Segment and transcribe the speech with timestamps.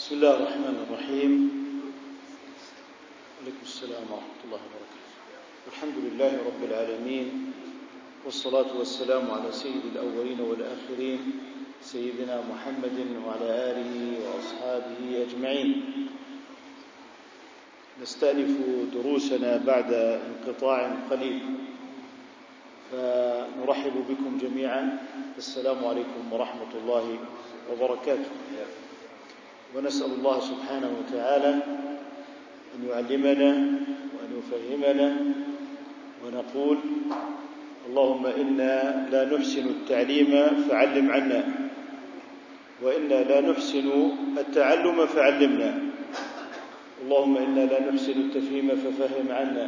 [0.00, 1.32] بسم الله الرحمن الرحيم.
[3.40, 5.12] عليكم السلام ورحمة الله وبركاته.
[5.68, 7.28] الحمد لله رب العالمين
[8.24, 11.20] والصلاة والسلام على سيد الأولين والآخرين
[11.84, 13.92] سيدنا محمد وعلى آله
[14.24, 15.70] وأصحابه أجمعين.
[18.00, 18.52] نستأنف
[18.96, 20.80] دروسنا بعد انقطاع
[21.12, 21.40] قليل
[22.88, 24.82] فنرحب بكم جميعا.
[25.36, 27.04] السلام عليكم ورحمة الله
[27.68, 28.32] وبركاته.
[29.76, 31.52] ونسأل الله سبحانه وتعالى
[32.74, 33.50] أن يعلمنا
[34.14, 35.16] وأن يفهمنا
[36.24, 36.78] ونقول
[37.88, 40.32] اللهم إنا لا نحسن التعليم
[40.68, 41.44] فعلم عنا
[42.82, 43.86] وإنا لا نحسن
[44.38, 45.70] التعلم فعلمنا
[47.02, 49.66] اللهم إنا لا نحسن التفهيم ففهم عنا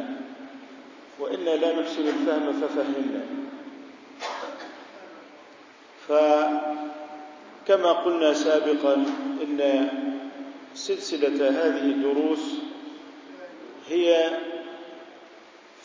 [1.19, 3.21] وإنا لا نحسن الفهم ففهمنا
[7.67, 8.93] فكما قلنا سابقا
[9.43, 9.89] إن
[10.75, 12.55] سلسلة هذه الدروس
[13.89, 14.31] هي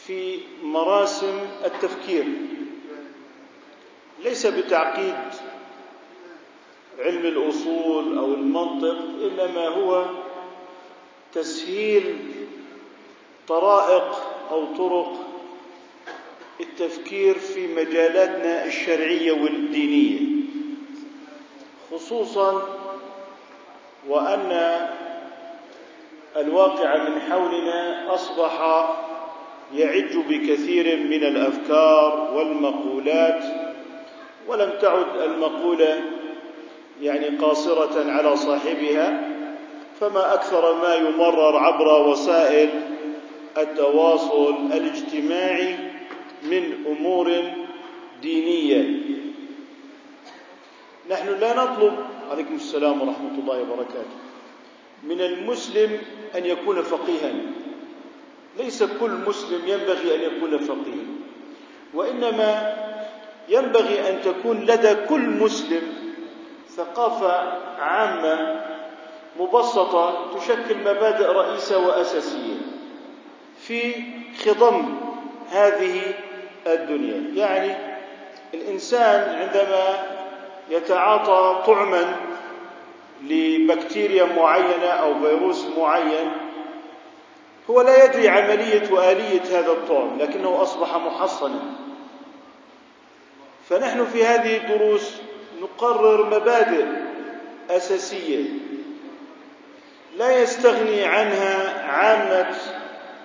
[0.07, 2.25] في مراسم التفكير
[4.25, 5.15] ليس بتعقيد
[6.98, 10.07] علم الأصول أو المنطق إنما هو
[11.33, 12.17] تسهيل
[13.48, 15.25] طرائق أو طرق
[16.61, 20.38] التفكير في مجالاتنا الشرعية والدينية.
[21.99, 22.63] خصوصا
[24.09, 24.81] وأن
[26.37, 28.85] الواقع من حولنا أصبح
[29.75, 33.45] يعج بكثير من الأفكار والمقولات
[34.49, 36.01] ولم تعد المقولة
[37.01, 39.29] يعني قاصرة على صاحبها
[40.01, 42.69] فما أكثر ما يمرر عبر وسائل
[43.59, 45.77] التواصل الاجتماعي
[46.43, 47.43] من أمور
[48.23, 49.01] دينية.
[51.11, 51.95] نحن لا نطلب.
[52.31, 54.17] عليكم السلام ورحمة الله وبركاته.
[55.03, 55.98] من المسلم
[56.37, 57.33] أن يكون فقيها.
[58.59, 61.06] ليس كل مسلم ينبغي أن يكون فقيها.
[61.95, 62.77] وإنما
[63.48, 65.83] ينبغي أن تكون لدى كل مسلم
[66.77, 67.33] ثقافة
[67.80, 68.61] عامة
[69.40, 72.61] مبسطة تشكل مبادئ رئيسة وأساسية
[73.58, 73.95] في
[74.45, 74.96] خضم
[75.51, 76.01] هذه
[76.67, 77.45] الدنيا.
[77.45, 77.77] يعني
[78.55, 80.17] الإنسان عندما
[80.70, 82.17] يتعاطى طعما
[83.23, 86.33] لبكتيريا معينة أو فيروس معين
[87.70, 91.61] هو لا يدري عملية وآلية هذا الطعم لكنه أصبح محصنا.
[93.68, 95.14] فنحن في هذه الدروس
[95.62, 96.84] نقرر مبادئ
[97.70, 98.45] أساسية
[100.17, 102.57] لا يستغني عنها عامة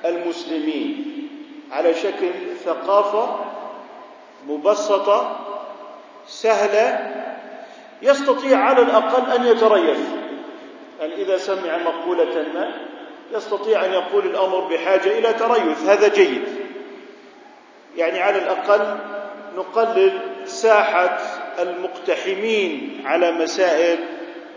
[0.06, 1.06] المسلمين
[1.72, 2.32] على شكل
[2.66, 3.40] ثقافة
[4.48, 5.40] مبسطة
[6.28, 7.23] سهلة
[8.04, 10.00] يستطيع على الأقل أن يتريث.
[11.00, 12.72] يعني إذا سمع مقولة ما
[13.32, 16.44] يستطيع أن يقول الأمر بحاجة إلى تريث؟ هذا جيد.
[17.96, 18.98] يعني على الأقل
[19.56, 21.18] نقلل ساحة
[21.60, 24.00] المقتحمين على مسائل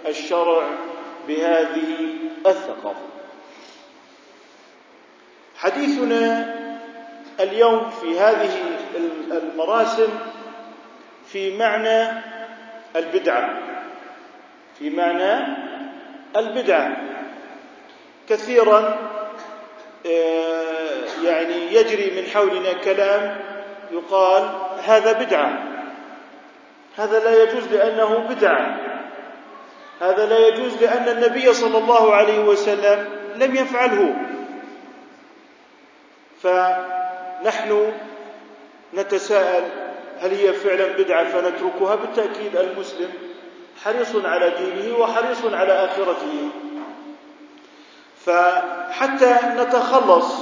[0.07, 0.71] الشرع
[1.29, 2.09] بهذه
[2.47, 3.07] الثقافة.
[5.57, 6.55] حديثنا
[7.41, 8.51] اليوم في هذه
[9.31, 10.09] المراسم
[11.27, 12.09] في معنى
[12.97, 13.59] البدعة.
[14.79, 15.47] في معنى
[16.37, 16.97] البدعة.
[18.29, 18.97] كثيرا
[21.25, 23.41] يعني يجري من حولنا كلام
[23.93, 24.51] يقال
[24.85, 25.63] هذا بدعة.
[26.99, 28.77] هذا لا يجوز لأنه بدعة.
[30.01, 34.17] هذا لا يجوز لأن النبي صلى الله عليه وسلم لم يفعله.
[36.43, 37.93] فنحن
[38.95, 39.65] نتساءل
[40.21, 43.11] هل هي فعلا بدعة فنتركها؟ بالتأكيد المسلم
[43.85, 46.49] حريص على دينه وحريص على آخرته.
[48.25, 50.35] فحتى نتخلص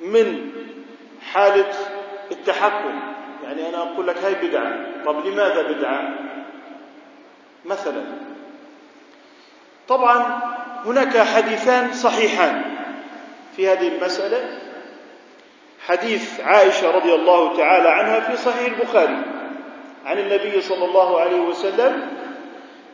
[0.00, 0.50] من
[1.32, 1.72] حالة
[2.30, 3.00] التحكم
[3.44, 4.86] يعني أنا أقول لك هاي بدعة.
[5.04, 6.14] طب لماذا بدعة؟
[7.64, 8.04] مثلا
[9.88, 10.40] طبعا
[10.84, 12.62] هناك حديثان صحيحان
[13.56, 14.58] في هذه المسألة.
[15.86, 19.16] حديث عائشة رضي الله تعالى عنها في صحيح البخاري.
[20.04, 22.08] عن النبي صلى الله عليه وسلم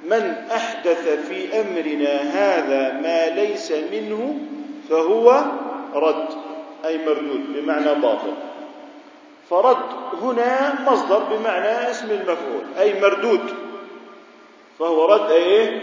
[0.05, 4.39] من أحدث في أمرنا هذا ما ليس منه
[4.91, 5.43] فهو
[5.95, 6.29] رد.
[6.85, 8.35] أي مردود بمعنى باطل.
[9.51, 9.77] فرد
[10.23, 12.65] هنا مصدر بمعنى اسم المفعول.
[12.79, 13.55] أي مردود.
[14.79, 15.81] فهو رد أيه؟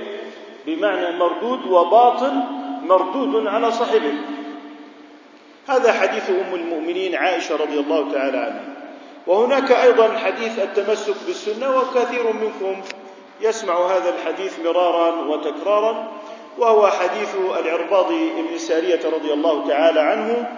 [0.65, 2.33] بمعنى مردود وباطل
[2.83, 4.13] مردود على صاحبه.
[5.67, 8.75] هذا حديث أم المؤمنين عائشة رضي الله تعالى عنها.
[9.27, 12.81] وهناك أيضا حديث التمسك بالسنة وكثير منكم
[13.41, 16.11] يسمع هذا الحديث مرارا وتكرارا
[16.57, 18.09] وهو حديث العرباض
[18.49, 20.49] بن سارية رضي الله تعالى عنه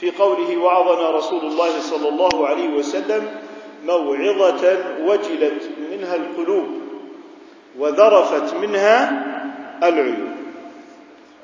[0.00, 3.28] في قوله وعظنا رسول الله صلى الله عليه وسلم
[3.86, 6.68] موعظة وجلت منها القلوب
[7.78, 9.24] وذرفت منها
[9.82, 10.27] العيون.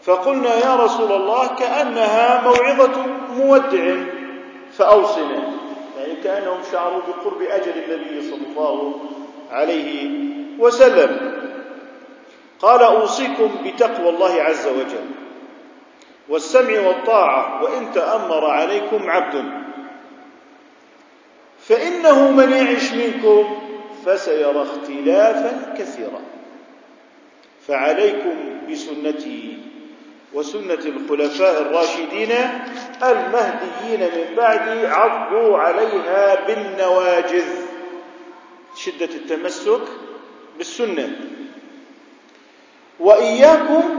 [0.04, 3.06] فقلنا يا رسول الله كأنها موعظة
[3.36, 3.96] مودع
[4.72, 5.42] فأوصنا.
[5.98, 8.94] يعني كأنهم شعروا بقرب أجل النبي صلى الله
[9.50, 10.10] عليه
[10.58, 11.40] وسلم.
[12.60, 15.06] قال أوصيكم بتقوى الله عز وجل
[16.28, 19.44] والسمع والطاعة وإن تأمر عليكم عبد.
[21.60, 23.58] فإنه من يعش منكم
[24.06, 26.20] فسيرى اختلافا كثيرا.
[27.68, 28.34] فعليكم
[28.70, 29.58] بسنتي
[30.34, 32.32] وسنة الخلفاء الراشدين
[33.02, 37.44] المهديين من بعدي عضوا عليها بالنواجذ.
[38.76, 39.80] شدة التمسك
[40.58, 41.16] بالسنة.
[43.00, 43.98] وإياكم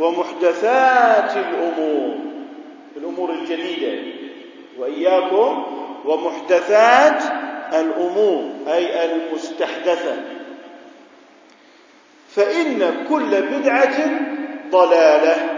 [0.00, 2.18] ومحدثات الأمور.
[2.96, 4.12] الأمور الجديدة.
[4.78, 5.66] وإياكم
[6.04, 7.22] ومحدثات
[7.74, 8.50] الأمور.
[8.68, 10.16] أي المستحدثة.
[12.34, 14.20] فإن كل بدعة
[14.70, 15.51] ضلالة.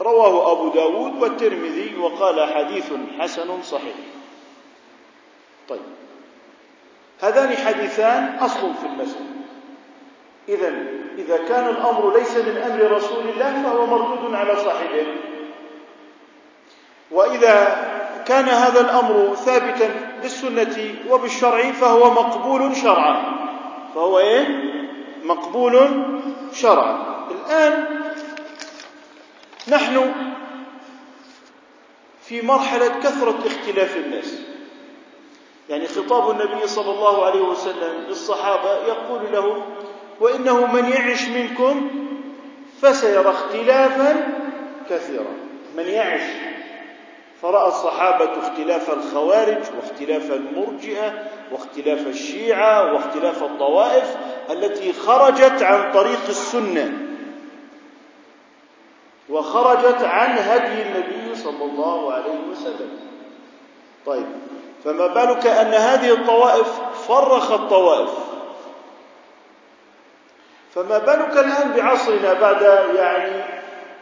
[0.00, 3.94] رواه أبو داود والترمذي وقال حديث حسن صحيح.
[5.68, 5.80] طيب.
[7.20, 9.26] هذان حديثان أصل في المسألة.
[10.48, 10.72] إذا
[11.18, 15.06] إذا كان الأمر ليس من أمر رسول الله فهو مردود على صاحبه.
[17.10, 17.56] وإذا
[18.26, 19.90] كان هذا الأمر ثابتا
[20.22, 23.22] بالسنة وبالشرع فهو مقبول شرعا.
[23.94, 24.46] فهو إيه؟
[25.24, 26.04] مقبول
[26.52, 27.26] شرعا.
[27.30, 28.00] الآن
[29.68, 30.12] نحن
[32.22, 34.40] في مرحلة كثرة اختلاف الناس.
[35.68, 39.62] يعني خطاب النبي صلى الله عليه وسلم للصحابة يقول لهم
[40.20, 41.90] وإنه من يعش منكم
[42.82, 44.28] فسيرى اختلافا
[44.90, 45.34] كثيرا.
[45.76, 46.22] من يعش.
[47.42, 54.16] فرأى الصحابة اختلاف الخوارج واختلاف المرجئة واختلاف الشيعة واختلاف الطوائف
[54.50, 57.09] التي خرجت عن طريق السنة.
[59.30, 62.90] وخرجت عن هدي النبي صلى الله عليه وسلم.
[64.06, 64.26] طيب
[64.84, 68.10] فما بالك أن هذه الطوائف فرخت طوائف
[70.74, 72.62] فما بالك الآن بعصرنا بعد
[72.96, 73.44] يعني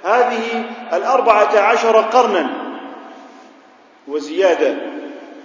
[0.04, 2.50] هذه الأربعة عشر قرنا
[4.08, 4.76] وزيادة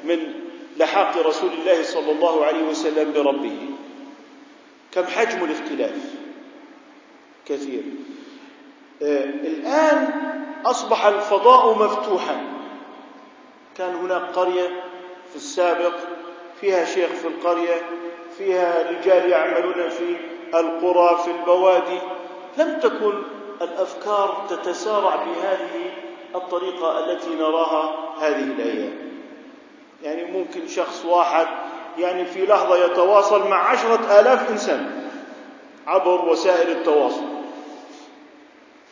[0.03, 0.33] من
[0.77, 3.59] لحاق رسول الله صلى الله عليه وسلم بربه؟
[4.91, 5.97] كم حجم الاختلاف؟
[7.45, 7.83] كثير.
[9.03, 10.09] الآن
[10.65, 12.43] أصبح الفضاء مفتوحا.
[13.77, 14.67] كان هناك قرية
[15.29, 15.93] في السابق
[16.61, 17.81] فيها شيخ في القرية
[18.37, 20.15] فيها رجال يعملون في
[20.53, 21.99] القرى في البوادي.
[22.57, 23.13] لم تكن
[23.61, 25.91] الأفكار تتسارع بهذه
[26.35, 28.93] الطريقة التي نراها هذه الأيام.
[30.03, 31.47] يعني ممكن شخص واحد
[31.97, 35.09] يعني في لحظة يتواصل مع عشرة آلاف إنسان
[35.87, 37.32] عبر وسائل التواصل.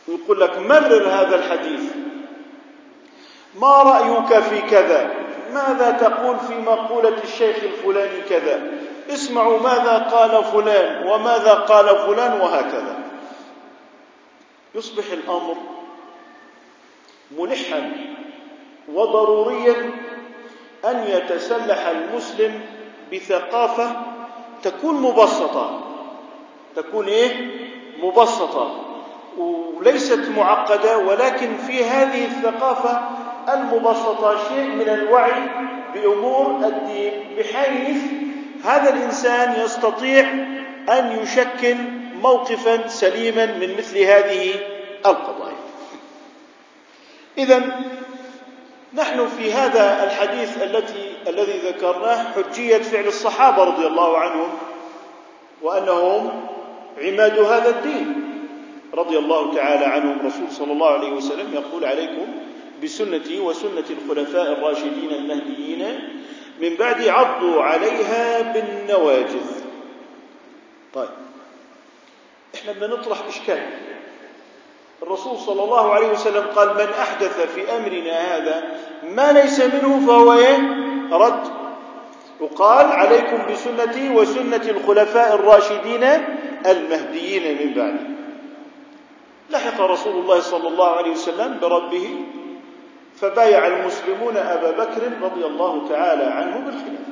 [0.07, 1.91] ويقول لك مرر هذا الحديث.
[3.55, 5.13] ما رأيك في كذا؟
[5.53, 8.61] ماذا تقول في مقولة الشيخ الفلاني كذا؟
[9.09, 12.99] اسمعوا ماذا قال فلان وماذا قال فلان وهكذا.
[14.75, 15.55] يصبح الأمر
[17.37, 17.91] ملحا
[18.93, 19.91] وضروريا
[20.85, 22.61] أن يتسلح المسلم
[23.13, 23.91] بثقافة
[24.63, 25.79] تكون مبسطة.
[26.75, 27.51] تكون إيه؟
[28.03, 28.90] مبسطة.
[29.37, 33.01] وليست معقدة ولكن في هذه الثقافة
[33.53, 35.49] المبسطة شيء من الوعي
[35.93, 37.13] بأمور الدين.
[37.37, 38.01] بحيث
[38.65, 40.29] هذا الإنسان يستطيع
[40.89, 41.75] أن يشكل
[42.21, 44.53] موقفا سليما من مثل هذه
[45.05, 45.55] القضايا.
[47.37, 47.61] اذا
[48.93, 54.49] نحن في هذا الحديث التي الذي ذكرناه حجية فعل الصحابة رضي الله عنهم
[55.61, 56.47] وأنهم
[57.01, 58.20] عماد هذا الدين.
[58.93, 62.27] رضي الله تعالى عنهم رسول صلى الله عليه وسلم يقول عليكم
[62.83, 65.99] بسنتي وسنة الخلفاء الراشدين المهديين
[66.61, 69.51] من بعد عضوا عليها بالنواجذ.
[70.93, 71.09] طيب
[72.55, 73.59] إحنا بدنا نطرح إشكال.
[75.03, 78.63] الرسول صلى الله عليه وسلم قال من أحدث في أمرنا هذا
[79.15, 80.57] ما ليس منه فهو إيه؟
[81.11, 81.43] رد.
[82.39, 86.03] وقال عليكم بسنتي وسنة الخلفاء الراشدين
[86.65, 88.20] المهديين من بعدي
[89.51, 92.25] لحق رسول الله صلى الله عليه وسلم بربه
[93.15, 97.11] فبايع المسلمون أبا بكر رضي الله تعالى عنه بالخلافة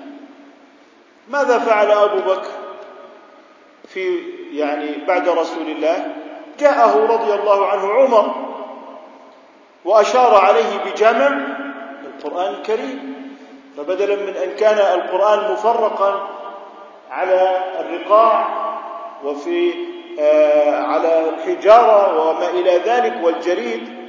[1.29, 2.50] ماذا فعل أبو بكر
[3.88, 4.19] في
[4.51, 6.15] يعني بعد رسول الله؟
[6.60, 8.36] جاءه رضي الله عنه عمر
[9.86, 11.39] وأشار عليه بجمع
[12.05, 13.19] القرآن الكريم
[13.77, 16.27] فبدلا من أن كان القرآن مفرقا
[17.12, 18.48] على الرقاع
[19.24, 19.74] وفي
[20.86, 24.00] على الحجارة وما إلى ذلك والجريد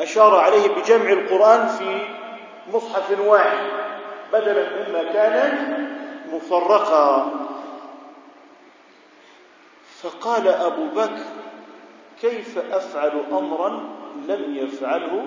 [0.00, 1.98] أشار عليه بجمع القرآن في
[2.72, 3.66] مصحف واحد
[4.32, 5.64] بدلا مما كان
[6.32, 7.30] مفرقا.
[10.02, 11.24] فقال أبو بكر
[12.20, 13.68] كيف أفعل أمرا
[14.28, 15.26] لم يفعله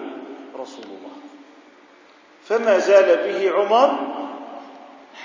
[0.60, 1.18] رسول الله؟
[2.44, 3.98] فما زال به عمر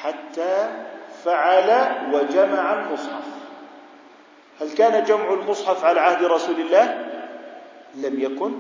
[0.03, 0.85] حتى
[1.25, 3.42] فعل وجمع المصحف.
[4.61, 6.99] هل كان جمع المصحف على عهد رسول الله؟
[7.95, 8.53] لم يكن.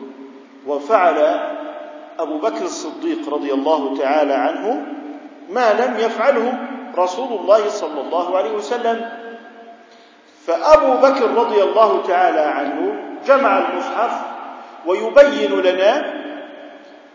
[0.66, 1.18] وفعل
[2.18, 4.86] أبو بكر الصديق رضي الله تعالى عنه
[5.50, 6.54] ما لم يفعله
[6.98, 9.10] رسول الله صلى الله عليه وسلم.
[10.46, 12.94] فأبو بكر رضي الله تعالى عنه
[13.26, 14.20] جمع المصحف
[14.86, 16.22] ويبين لنا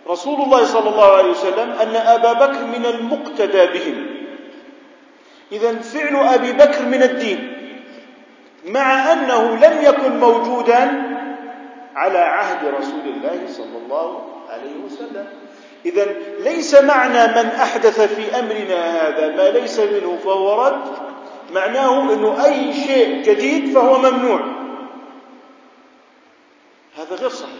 [0.07, 4.05] رسول الله صلى الله عليه وسلم أن أبا بكر من المقتدى بهم.
[5.51, 7.56] اذا فعل أبي بكر من الدين.
[8.67, 11.03] مع أنه لم يكن موجودا
[11.95, 15.27] على عهد رسول الله صلى الله عليه وسلم.
[15.85, 16.05] اذا
[16.39, 19.35] ليس معنى من أحدث في أمرنا هذا.
[19.35, 20.81] ما ليس منه فهو رد.
[21.53, 24.39] معناه إنه أي شيء جديد فهو ممنوع.
[26.97, 27.51] هذا غير صحيح.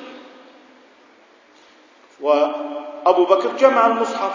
[2.22, 4.34] وأبو بكر جمع المصحف.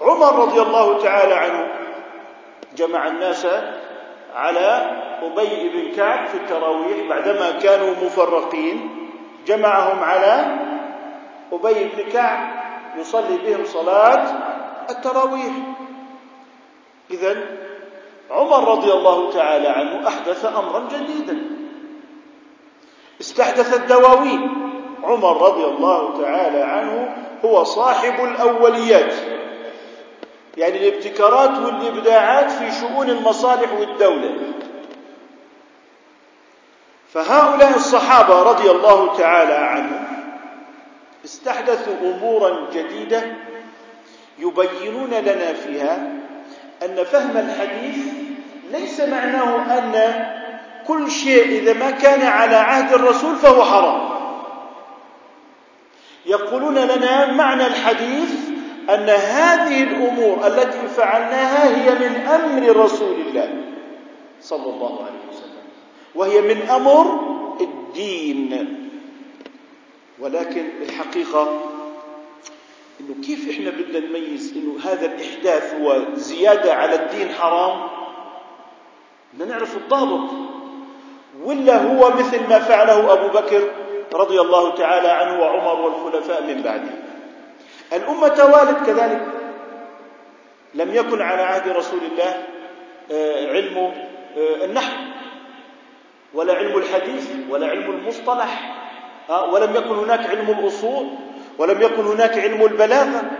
[0.00, 1.68] عمر رضي الله تعالى عنه
[2.76, 3.46] جمع الناس
[4.34, 8.90] على أبي بن كعب في التراويح بعدما كانوا مفرقين
[9.46, 10.58] جمعهم على
[11.52, 12.60] أبي بن كعب
[12.96, 14.24] يصلي بهم صلاة
[14.90, 15.52] التراويح.
[17.10, 17.36] اذا
[18.30, 21.38] عمر رضي الله تعالى عنه أحدث أمرا جديدا.
[23.20, 24.70] استحدث الدواوين.
[25.02, 29.14] عمر رضي الله تعالى عنه هو صاحب الأوليات.
[30.56, 34.36] يعني الابتكارات والإبداعات في شؤون المصالح والدولة.
[37.12, 40.04] فهؤلاء الصحابة رضي الله تعالى عنهم
[41.24, 43.22] استحدثوا أمورا جديدة
[44.38, 46.12] يبينون لنا فيها
[46.82, 47.96] أن فهم الحديث
[48.70, 50.24] ليس معناه أن
[50.86, 54.10] كل شيء إذا ما كان على عهد الرسول فهو حرام.
[56.26, 58.49] يقولون لنا معنى الحديث
[58.94, 63.62] أن هذه الأمور التي فعلناها هي من أمر رسول الله
[64.40, 65.64] صلى الله عليه وسلم
[66.14, 67.20] وهي من أمر
[67.60, 68.76] الدين.
[70.18, 71.60] ولكن الحقيقة
[73.00, 77.88] إنه كيف إحنا بدنا نميز إنه هذا الإحداث هو زياده على الدين حرام؟
[79.32, 80.30] بدنا نعرف الضابط.
[81.44, 83.70] ولا هو مثل ما فعله أبو بكر
[84.14, 87.09] رضي الله تعالى عنه وعمر والخلفاء من بعده.
[87.92, 89.40] الأمة توالت كذلك.
[90.74, 92.46] لم يكن على عهد رسول الله
[93.12, 93.92] آه، علم
[94.38, 94.96] آه، النحو
[96.34, 98.76] ولا علم الحديث ولا علم المصطلح
[99.30, 101.06] آه، ولم يكن هناك علم الأصول
[101.58, 103.30] ولم يكن هناك علم البلاغة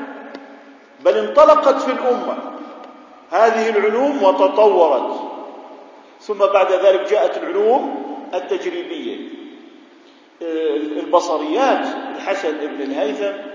[1.04, 2.38] بل انطلقت في الأمة
[3.30, 5.20] هذه العلوم وتطورت.
[6.20, 8.04] ثم بعد ذلك جاءت العلوم
[8.34, 9.16] التجريبية
[10.42, 13.49] البصريات الحسن بن الهيثم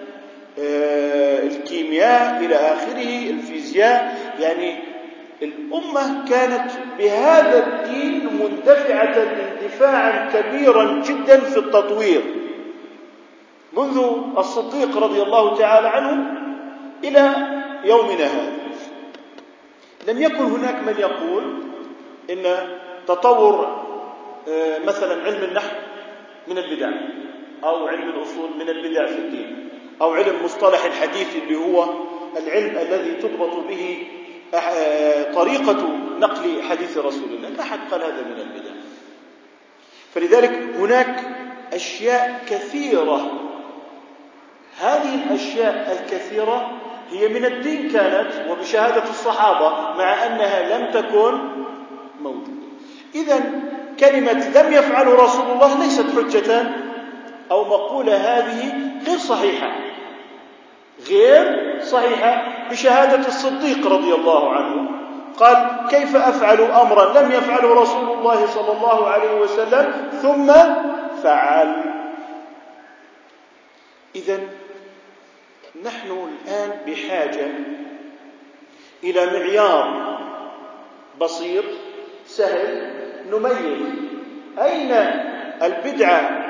[0.57, 4.17] الكيمياء إلى آخره الفيزياء.
[4.39, 4.79] يعني
[5.41, 12.21] الأمة كانت بهذا الدين مندفعة اندفاعا كبيرا جدا في التطوير.
[13.77, 13.97] منذ
[14.38, 16.31] الصديق رضي الله تعالى عنه
[17.03, 17.33] إلى
[17.83, 18.51] يومنا هذا.
[20.07, 21.43] لم يكن هناك من يقول
[22.29, 22.43] إن
[23.07, 23.85] تطور
[24.47, 25.75] آه، مثلا علم النحو
[26.47, 26.89] من البدع
[27.63, 29.64] أو علم الأصول من البدع في الدين.
[30.02, 31.90] أو علم مصطلح الحديث اللي هو
[32.38, 34.08] العلم الذي تضبط به
[35.36, 35.88] طريقة
[36.20, 37.50] نقل حديث رسول الله.
[37.50, 38.72] لا أحد قال هذا من البدع.
[40.14, 41.24] فلذلك هناك
[41.74, 43.32] أشياء كثيرة.
[44.82, 46.72] هذه الأشياء الكثيرة
[47.12, 51.40] هي من الدين كانت وبشهادة الصحابة مع أنها لم تكن
[52.22, 52.66] موجودة.
[53.16, 53.52] إذا
[54.00, 56.72] كلمة لم يفعله رسول الله ليست حجة
[57.52, 58.74] أو مقولة هذه
[59.08, 59.85] غير صحيحة.
[61.10, 62.44] غير صحيحة.
[62.72, 64.90] بشهادة الصديق رضي الله عنه
[65.38, 70.10] قال كيف أفعل أمرا؟ لم يفعله رسول الله صلى الله عليه وسلم.
[70.22, 70.54] ثم
[71.24, 71.75] فعل.
[74.16, 74.40] إذا
[75.86, 77.48] نحن الآن بحاجة
[79.04, 80.18] إلى معيار
[81.22, 81.66] بسيط
[82.28, 82.94] سهل
[83.32, 83.82] نميز.
[84.60, 84.92] أين
[85.64, 86.46] البدعة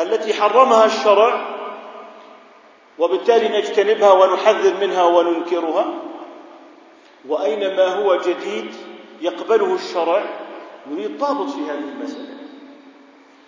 [0.00, 1.51] التي حرمها الشرع؟
[2.98, 5.94] وبالتالي نجتنبها ونحذر منها وننكرها.
[7.28, 8.74] وأين ما هو جديد
[9.20, 10.22] يقبله الشرع
[10.90, 12.34] نريد ضابط في هذه المسألة.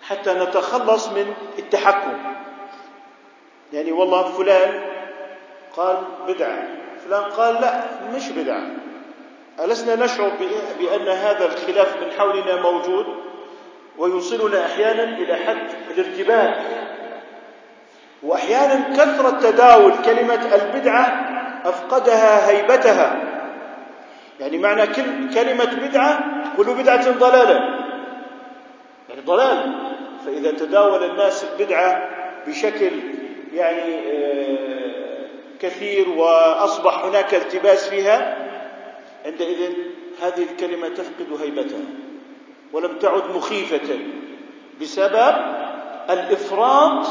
[0.03, 2.17] حتى نتخلص من التحكم.
[3.73, 4.81] يعني والله فلان
[5.77, 5.97] قال
[6.27, 6.67] بدعة
[7.05, 7.83] فلان قال لا
[8.15, 8.71] مش بدعة.
[9.59, 10.31] ألسنا نشعر
[10.79, 13.05] بأن هذا الخلاف من حولنا موجود
[13.97, 16.84] ويوصلنا أحيانا إلى حد الارتباك
[18.23, 21.05] وأحيانا كثرة تداول كلمة البدعة
[21.65, 23.21] أفقدها هيبتها.
[24.39, 24.87] يعني معنى
[25.33, 26.19] كلمة بدعة
[26.57, 27.59] كل بدعة ضلالة.
[29.09, 29.73] يعني ضلال
[30.25, 32.09] فإذا تداول الناس البدعة
[32.47, 32.91] بشكل
[33.53, 35.27] يعني آه،
[35.59, 38.37] كثير وأصبح هناك التباس فيها
[39.25, 39.73] عندئذ
[40.21, 41.79] هذه الكلمة تفقد هيبتها.
[42.73, 43.99] ولم تعد مخيفة
[44.81, 45.35] بسبب
[46.09, 47.07] الإفراط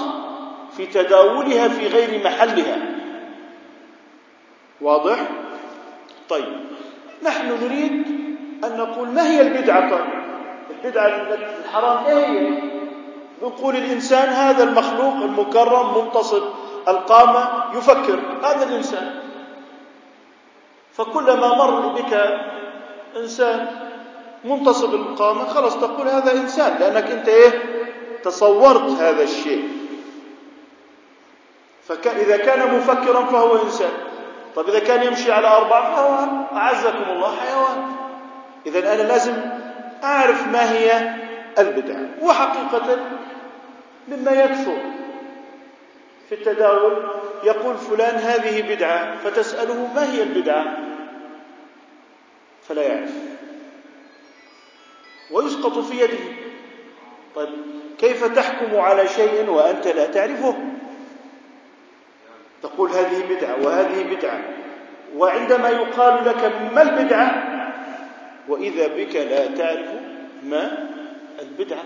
[0.76, 2.78] في تداولها في غير محلها
[4.80, 5.18] واضح؟
[6.28, 6.52] طيب
[7.22, 8.06] نحن نريد
[8.64, 10.04] أن نقول ما هي البدعة طيب؟
[10.84, 11.06] البدعة
[11.64, 12.62] الحرام إيه هي؟
[13.42, 16.42] نقول الإنسان هذا المخلوق المكرم منتصب
[16.88, 19.20] القامة يفكر هذا الإنسان
[20.92, 22.38] فكلما مر بك
[23.16, 23.66] إنسان
[24.44, 27.50] منتصب القامة خلاص تقول هذا إنسان لأنك أنت إيه
[28.22, 29.68] تصورت هذا الشيء
[31.88, 33.92] فإذا كان مفكرا فهو إنسان.
[34.56, 36.26] طيب إذا كان يمشي على أربع فهو
[36.56, 37.92] أعزكم الله حيوان.
[38.66, 39.34] إذا أنا لازم
[40.04, 41.14] أعرف ما هي
[41.58, 41.94] البدع.
[42.22, 42.98] وحقيقة
[44.08, 44.76] مما يكثر
[46.28, 47.10] في التداول
[47.44, 50.76] يقول فلان هذه بدعة فتسأله ما هي البدعة؟
[52.68, 53.12] فلا يعرف.
[55.30, 56.18] ويسقط في يده.
[57.34, 57.48] طيب
[57.98, 60.56] كيف تحكم على شيء وأنت لا تعرفه؟
[62.64, 64.40] تقول هذه بدعة وهذه بدعة.
[65.16, 67.44] وعندما يقال لك ما البدعة؟
[68.48, 69.88] وإذا بك لا تعرف
[70.42, 70.88] ما
[71.42, 71.85] البدعة.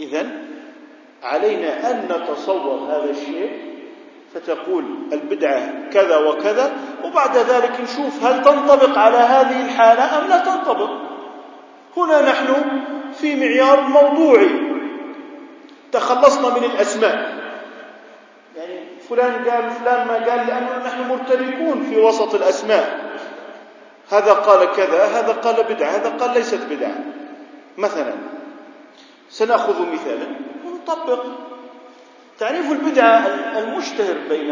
[0.00, 0.26] إذا
[1.22, 3.74] علينا أن نتصور هذا الشيء
[4.34, 6.72] فتقول البدعة كذا وكذا
[7.04, 10.90] وبعد ذلك نشوف هل تنطبق على هذه الحالة أم لا تنطبق.
[11.96, 12.54] هنا نحن
[13.12, 14.50] في معيار موضوعي.
[15.92, 17.34] تخلصنا من الأسماء.
[18.56, 23.14] يعني فلان قال فلان ما قال لأنه نحن مرتبكون في وسط الأسماء.
[24.10, 26.94] هذا قال كذا هذا قال بدعة هذا قال ليست بدعة.
[27.76, 28.12] مثلا
[29.30, 30.26] سنأخذ مثالا
[30.66, 31.24] ونطبق.
[32.38, 33.26] تعريف البدعة
[33.58, 34.48] المشتهر بين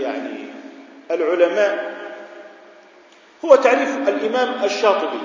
[0.00, 0.46] يعني
[1.10, 1.96] العلماء
[3.44, 5.20] هو تعريف الإمام الشاطبي.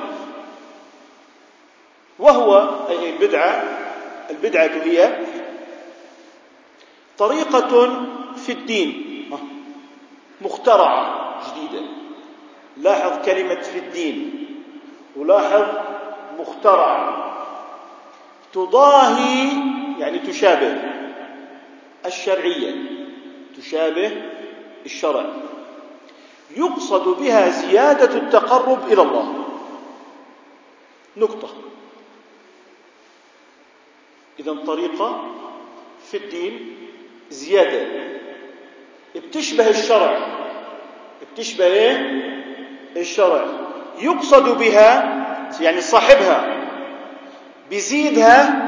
[2.19, 3.63] وهو أي البدعة
[4.29, 5.09] البدعة هي
[7.17, 9.08] طريقة في الدين.
[10.41, 11.86] مخترعة جديدة.
[12.78, 14.45] لاحظ كلمة في الدين.
[15.15, 15.65] ولاحظ
[16.39, 17.28] مخترعة
[18.54, 19.50] تضاهي
[20.00, 20.78] يعني تشابه.
[22.06, 22.76] الشرعية.
[23.58, 24.12] تشابه
[24.86, 25.26] الشرع.
[26.58, 29.34] يقصد بها زيادة التقرب إلى الله.
[31.17, 31.50] نقطة.
[34.39, 35.24] إذا طريقة
[36.12, 36.80] في الدين
[37.31, 37.85] زيادة.
[39.15, 40.17] بتشبه الشرع.
[41.33, 42.21] بتشبه إيه؟
[42.97, 43.45] الشرع.
[43.99, 45.17] يقصد بها
[45.61, 46.57] يعني صاحبها
[47.69, 48.67] بيزيدها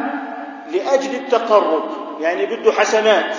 [0.72, 3.36] لأجل التقرب يعني بده حسنات.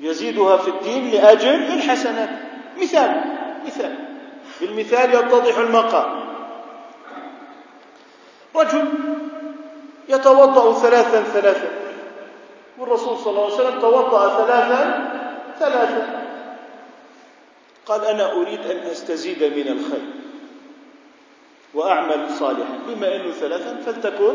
[0.00, 2.28] يزيدها في الدين لأجل الحسنات.
[2.82, 3.20] مثال
[3.66, 3.94] مثال.
[4.60, 6.28] بالمثال يتضح المقام.
[8.56, 8.84] رجل
[10.08, 11.68] يتوضأ ثلاثا ثلاثا.
[12.78, 15.08] والرسول صلى الله عليه وسلم توضأ ثلاثا
[15.58, 16.24] ثلاثا.
[17.86, 20.06] قال أنا أريد أن أستزيد من الخير
[21.74, 22.78] وأعمل صالحا.
[22.88, 24.34] بما أنه ثلاثا فلتكن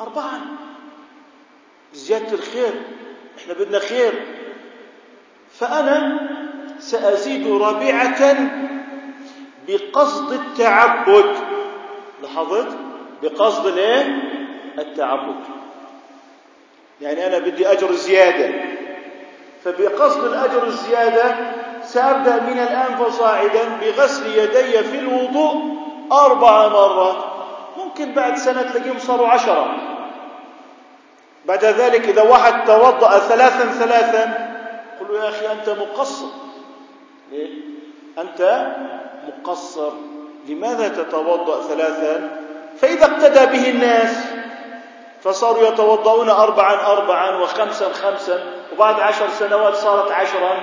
[0.00, 0.40] أربعا.
[1.94, 2.82] زيادة الخير
[3.38, 4.12] إحنا بدنا خير.
[5.50, 6.20] فأنا
[6.78, 8.36] سأزيد رابعة
[9.68, 11.34] بقصد التعبد.
[12.22, 12.76] لاحظت؟
[13.22, 14.22] بقصد الايه
[14.78, 15.40] التعبد.
[17.00, 18.54] يعني أنا بدي أجر زيادة.
[19.64, 21.34] فبقصد الأجر الزيادة
[21.84, 25.76] سأبدأ من الآن فصاعدا بغسل يدي في الوضوء
[26.12, 27.24] أربع مرات.
[27.76, 29.76] ممكن بعد سنة تلاقيهم صاروا عشرة.
[31.46, 34.48] بعد ذلك إذا واحد توضأ ثلاثا ثلاثا
[35.00, 36.26] قل يا أخي أنت مقصر.
[37.32, 37.48] ليه؟
[38.18, 38.66] أنت
[39.28, 39.92] مقصر.
[40.48, 42.40] لماذا تتوضأ ثلاثا؟
[42.78, 44.26] فإذا اقتدى به الناس.
[45.26, 50.60] فصاروا يتوضؤون أربعا أربعا وخمسا خمسا وبعد عشر سنوات صارت عشرا.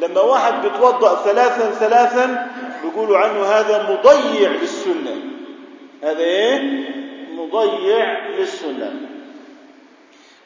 [0.00, 2.50] لما واحد بيتوضأ ثلاثا ثلاثا
[2.82, 5.16] بيقولوا عنه هذا مضيع للسنة.
[6.02, 6.88] هذا إيه؟
[7.34, 8.92] مضيع للسنة.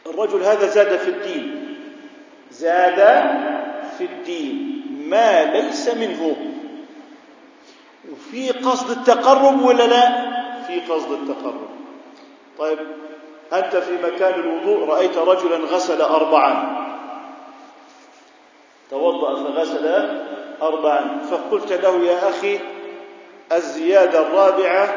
[0.06, 1.76] الرجل هذا زاد في الدين.
[2.50, 2.98] زاد
[3.98, 4.84] في الدين.
[5.08, 6.37] ما ليس منه.
[8.12, 10.08] وفي قصد التقرب ولا لا؟
[10.66, 11.68] في قصد التقرب.
[12.58, 12.78] طيب
[13.52, 16.78] أنت في مكان الوضوء رأيت رجلا غسل أربعا.
[18.90, 20.08] توضأ فغسل
[20.62, 21.20] أربعا.
[21.30, 22.58] فقلت له يا أخي
[23.52, 24.94] الزيادة الرابعة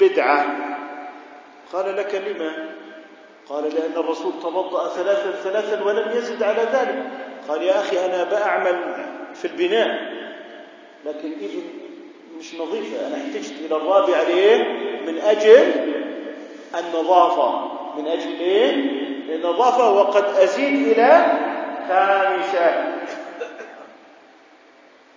[0.00, 0.46] بدعة.
[1.72, 2.74] قال لك لما؟
[3.48, 7.04] قال لأن الرسول توضأ ثلاثا ثلاثا ولم يزد على ذلك.
[7.48, 10.20] قال يا أخي أنا بأعمل في البناء.
[11.06, 11.62] لكن إيدي
[12.38, 14.64] مش نظيفة أنا احتجت إلى الرابعة ليه؟
[15.06, 15.72] من أجل
[16.78, 17.70] النظافة.
[17.96, 18.74] من أجل إيه؟
[19.34, 21.26] النظافة وقد أزيد إلى
[21.88, 22.84] خامسة.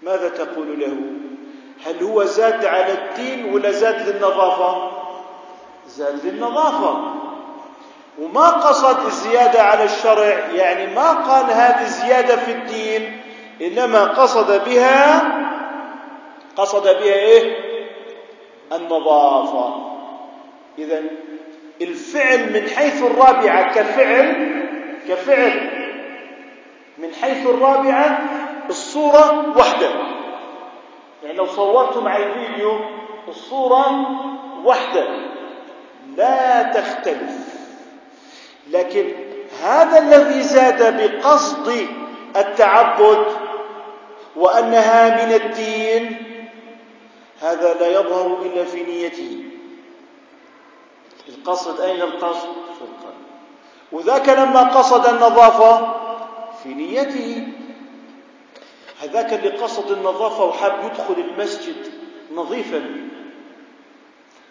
[0.01, 0.97] ماذا تقول له؟
[1.85, 4.91] هل هو زاد على الدين ولا زاد للنظافة؟
[5.87, 6.97] زاد للنظافة.
[8.21, 13.21] وما قصد الزيادة على الشرع؟ يعني ما قال هذه زيادة في الدين
[13.61, 15.21] إنما قصد بها
[16.57, 17.57] قصد بها إيه؟
[18.71, 19.75] النظافة.
[20.79, 21.01] إذا
[21.81, 24.53] الفعل من حيث الرابعة كفعل
[25.07, 25.69] كفعل
[26.97, 28.19] من حيث الرابعة
[28.69, 29.89] الصورة وحدة.
[31.23, 32.79] يعني لو صورتم على الفيديو
[33.27, 34.07] الصورة
[34.63, 35.07] وحدة.
[36.17, 37.53] لا تختلف.
[38.69, 39.11] لكن
[39.63, 41.87] هذا الذي زاد بقصد
[42.35, 43.25] التعبد
[44.35, 46.17] وأنها من الدين
[47.41, 49.52] هذا لا يظهر إلا في نيته.
[51.29, 53.23] القصد أين القصد في القلب
[53.91, 55.93] وذاك لما قصد النظافة
[56.63, 57.47] في نيته
[59.03, 61.75] هذاك اللي قصد النظافة وحاب يدخل المسجد
[62.35, 62.81] نظيفا.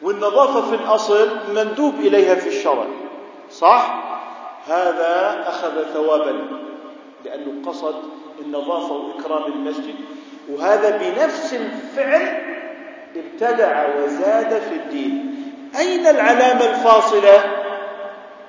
[0.03, 2.87] والنظافة في الأصل مندوب إليها في الشرع
[3.51, 4.03] صح؟
[4.67, 6.49] هذا أخذ ثوابا
[7.25, 7.95] لأنه قصد
[8.41, 9.95] النظافة وإكرام المسجد.
[10.51, 12.43] وهذا بنفس الفعل
[13.17, 15.32] ابتدع وزاد في الدين.
[15.79, 17.63] أين العلامة الفاصلة؟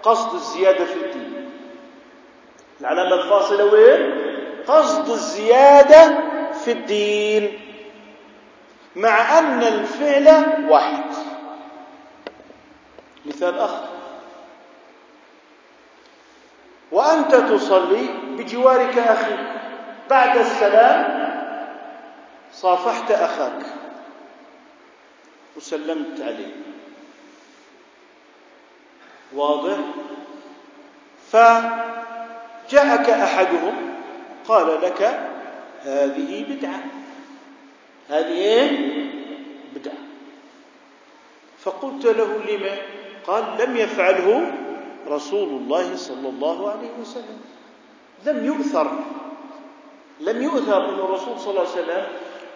[0.04, 1.50] قصد الزيادة في الدين.
[2.82, 4.22] العلامة الفاصلة وين؟
[4.68, 6.18] قصد الزيادة
[6.66, 7.60] في الدين.
[8.96, 11.04] مع أن الفعل واحد.
[13.26, 13.86] مثال آخر.
[16.92, 18.08] وأنت تصلي
[18.38, 19.40] بجوارك أخيك
[20.10, 21.24] بعد السلام
[22.54, 23.62] صافحت أخاك.
[25.58, 26.73] وسلمت عليه.
[29.36, 29.78] واضح؟
[31.32, 33.74] فجاءك أحدهم
[34.48, 35.20] قال لك
[35.82, 36.84] هذه بدعة.
[38.10, 39.04] هذه إيه؟
[39.76, 39.94] بدعة.
[41.60, 42.78] فقلت له لما
[43.28, 44.52] قال لم يفعله
[45.08, 47.42] رسول الله صلى الله عليه وسلم.
[48.26, 48.92] لم يؤثر.
[50.20, 52.06] لم يؤثر أن الرسول صلى الله عليه وسلم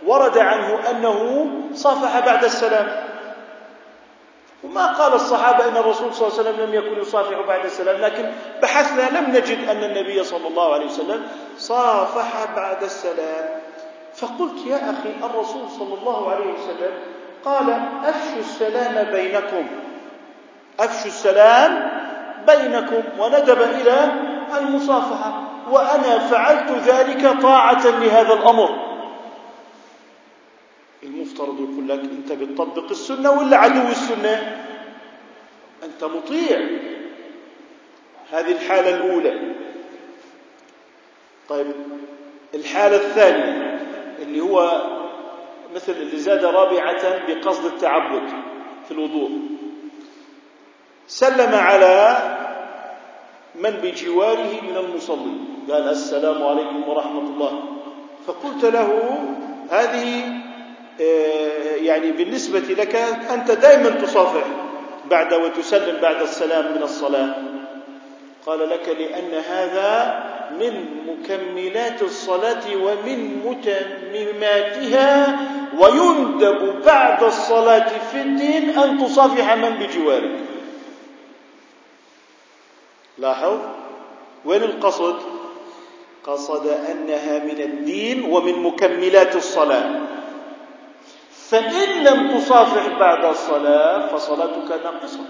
[0.06, 3.17] ورد عنه أنه صافح بعد السلام.
[4.64, 8.26] وما قال الصحابة أن الرسول صلى الله عليه وسلم لم يكن يصافح بعد السلام لكن
[8.62, 13.46] بحثنا لم نجد أن النبي صلى الله عليه وسلم صافح بعد السلام.
[14.16, 16.92] فقلت يا أخي الرسول صلى الله عليه وسلم
[17.46, 17.70] قال
[18.06, 19.68] أفشوا السلام بينكم.
[20.80, 21.92] أفشوا السلام
[22.48, 23.04] بينكم.
[23.20, 24.12] وندب إلى
[24.58, 25.44] المصافحة.
[25.72, 28.87] وأنا فعلت ذلك طاعة لهذا الأمر.
[31.04, 34.66] المفترض يقول لك أنت بتطبق السنة ولا عدو السنة؟
[35.84, 36.60] أنت مطيع.
[38.32, 39.56] هذه الحالة الأولى.
[41.50, 41.68] طيب
[42.56, 43.80] الحالة الثانية
[44.20, 44.82] اللي هو
[45.76, 48.30] مثل اللي زاد رابعة بقصد التعبد
[48.86, 49.32] في الوضوء.
[51.08, 52.18] سلم على
[53.56, 55.48] من بجواره من المصلين.
[55.72, 57.64] قال السلام عليكم ورحمة الله.
[58.28, 59.20] فقلت له
[59.70, 60.37] هذه
[61.80, 62.96] يعني بالنسبة لك
[63.30, 64.44] أنت دائما تصافح
[65.10, 67.36] بعد وتسلم بعد السلام من الصلاة.
[68.46, 70.24] قال لك لأن هذا
[70.60, 75.40] من مكملات الصلاة ومن متمماتها
[75.80, 80.40] ويندب بعد الصلاة في الدين أن تصافح من بجوارك.
[83.18, 83.58] لاحظ؟
[84.46, 85.16] وين القصد؟
[86.24, 89.90] قصد أنها من الدين ومن مكملات الصلاة.
[91.50, 95.26] فإن لم تصافح بعد الصلاة فصلاتك ناقصة.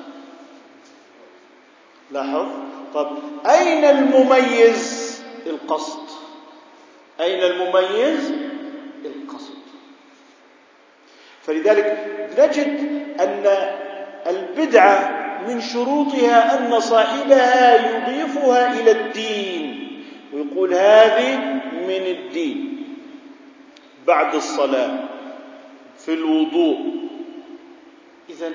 [2.12, 2.46] لاحظ؟
[2.94, 6.00] طب أين المميز؟ القصد.
[7.22, 8.34] أين المميز؟
[9.06, 9.58] القصد.
[11.42, 11.98] فلذلك
[12.40, 12.80] نجد
[13.20, 13.46] أن
[14.28, 20.04] البدعة من شروطها أن صاحبها يضيفها إلى الدين
[20.34, 21.38] ويقول هذه
[21.74, 22.84] من الدين.
[24.08, 25.17] بعد الصلاة.
[25.98, 26.78] في الوضوء.
[28.30, 28.52] إذا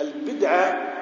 [0.00, 0.92] البدعة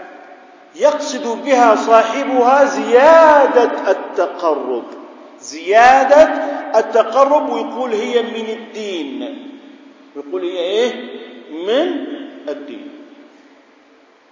[0.74, 4.84] يقصد بها صاحبها زيادة التقرب.
[5.40, 6.22] زيادة
[6.78, 9.48] التقرب ويقول هي من الدين.
[10.16, 10.92] ويقول هي إيه؟
[11.50, 12.06] من
[12.48, 12.90] الدين.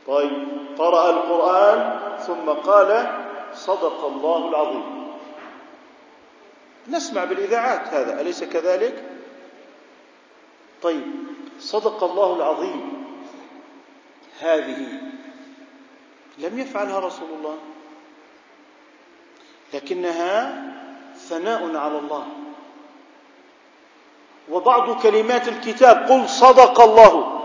[0.07, 3.07] طيب قرأ القرآن ثم قال
[3.55, 5.03] صدق الله العظيم.
[6.89, 9.03] نسمع بالإذاعات هذا أليس كذلك؟
[10.83, 11.22] طيب.
[11.63, 13.05] صدق الله العظيم.
[14.41, 14.87] هذه
[16.39, 17.59] لم يفعلها رسول الله
[19.75, 20.63] لكنها
[21.17, 22.27] ثناء على الله.
[24.51, 27.43] وبعض كلمات الكتاب قل صدق الله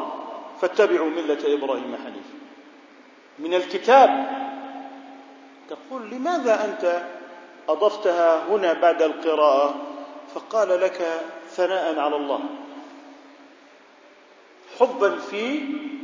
[0.61, 2.37] فاتبعوا ملة إبراهيم حنيفا.
[3.39, 4.09] من الكتاب
[5.69, 7.03] تقول لماذا أنت
[7.69, 9.75] أضفتها هنا بعد القراءة؟
[10.35, 12.39] فقال لك ثناء على الله.
[14.79, 15.59] حبا في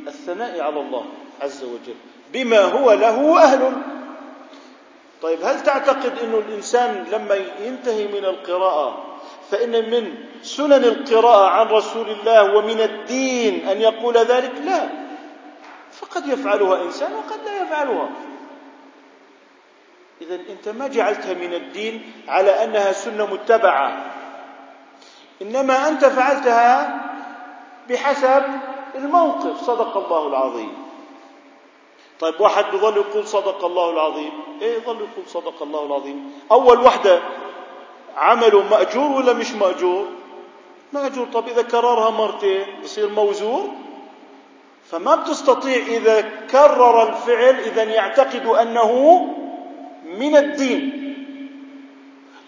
[0.07, 1.05] الثناء على الله
[1.41, 1.95] عز وجل.
[2.33, 3.71] بما هو له أهل
[5.21, 9.05] طيب هل تعتقد أن الإنسان لما ينتهي من القراءة
[9.51, 14.89] فإن من سنن القراءة عن رسول الله ومن الدين أن يقول ذلك؟ لا.
[15.91, 18.09] فقد يفعلها إنسان وقد لا يفعلها.
[20.21, 24.11] إذا أنت ما جعلتها من الدين على أنها سنة متبعة.
[25.41, 27.02] إنما أنت فعلتها
[27.89, 28.43] بحسب
[28.95, 30.73] الموقف صدق الله العظيم.
[32.19, 34.31] طيب واحد بظل يقول صدق الله العظيم.
[34.61, 36.31] إيه يظل يقول صدق الله العظيم.
[36.51, 37.19] أول وحدة
[38.17, 40.05] عمله مأجور ولا مش مأجور؟
[40.93, 41.27] مأجور.
[41.33, 43.69] طب إذا كررها مرتين يصير موزور؟
[44.91, 49.21] فما بتستطيع إذا كرر الفعل إذا يعتقد أنه
[50.05, 51.02] من الدين.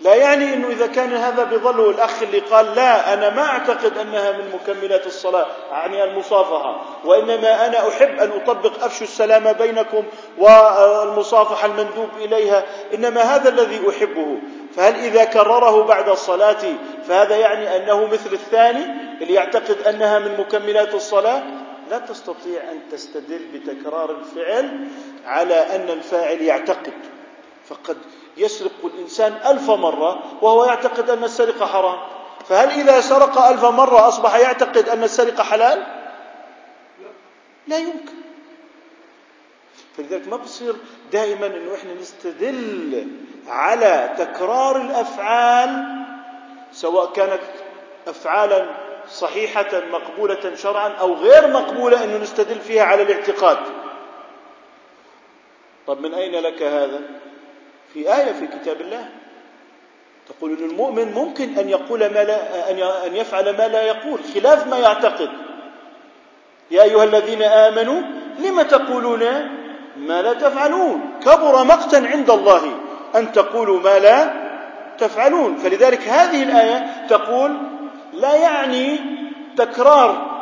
[0.05, 4.31] لا يعني إنه إذا كان هذا بظله الأخ اللي قال لا أنا ما أعتقد أنها
[4.31, 6.81] من مكملات الصلاة يعني المصافحة.
[7.05, 10.03] وإنما أنا أحب أن أطبق أفشو السلام بينكم
[10.37, 12.63] والمصافحة المندوب إليها.
[12.93, 14.37] إنما هذا الذي أحبه.
[14.75, 16.63] فهل إذا كرره بعد الصلاة
[17.07, 18.85] فهذا يعني أنه مثل الثاني
[19.21, 21.43] اللي يعتقد أنها من مكملات الصلاة؟
[21.89, 24.87] لا تستطيع أن تستدل بتكرار الفعل
[25.25, 26.93] على أن الفاعل يعتقد.
[27.69, 27.97] فقد
[28.37, 31.99] يسرق الإنسان ألف مرة وهو يعتقد أن السرقة حرام.
[32.49, 35.83] فهل إذا سرق ألف مرة أصبح يعتقد أن السرقة حلال؟
[37.67, 38.15] لا يمكن.
[39.97, 40.75] فلذلك ما بصير
[41.11, 43.07] دائما إنه إحنا نستدل
[43.47, 45.85] على تكرار الأفعال
[46.71, 47.41] سواء كانت
[48.07, 48.69] افعالا
[49.09, 53.57] صحيحة مقبولة شرعا أو غير مقبولة إنه نستدل فيها على الاعتقاد.
[55.87, 57.01] طب من أين لك هذا؟
[57.95, 59.05] في آية في كتاب الله.
[60.29, 62.71] تقول أن المؤمن ممكن أن يقول ما لا
[63.07, 65.29] أن يفعل ما لا يقول خلاف ما يعتقد.
[66.71, 68.01] يا أيها الذين آمنوا
[68.39, 69.23] لم تقولون
[69.97, 72.79] ما لا تفعلون؟ كبر مقتا عند الله
[73.15, 74.33] أن تقولوا ما لا
[74.97, 75.57] تفعلون.
[75.57, 77.57] فلذلك هذه الآية تقول
[78.13, 78.99] لا يعني
[79.57, 80.35] تكرار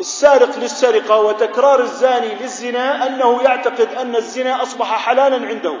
[0.00, 5.76] السارق للسرقة وتكرار الزاني للزنا أنه يعتقد أن الزنا أصبح حلالا عنده.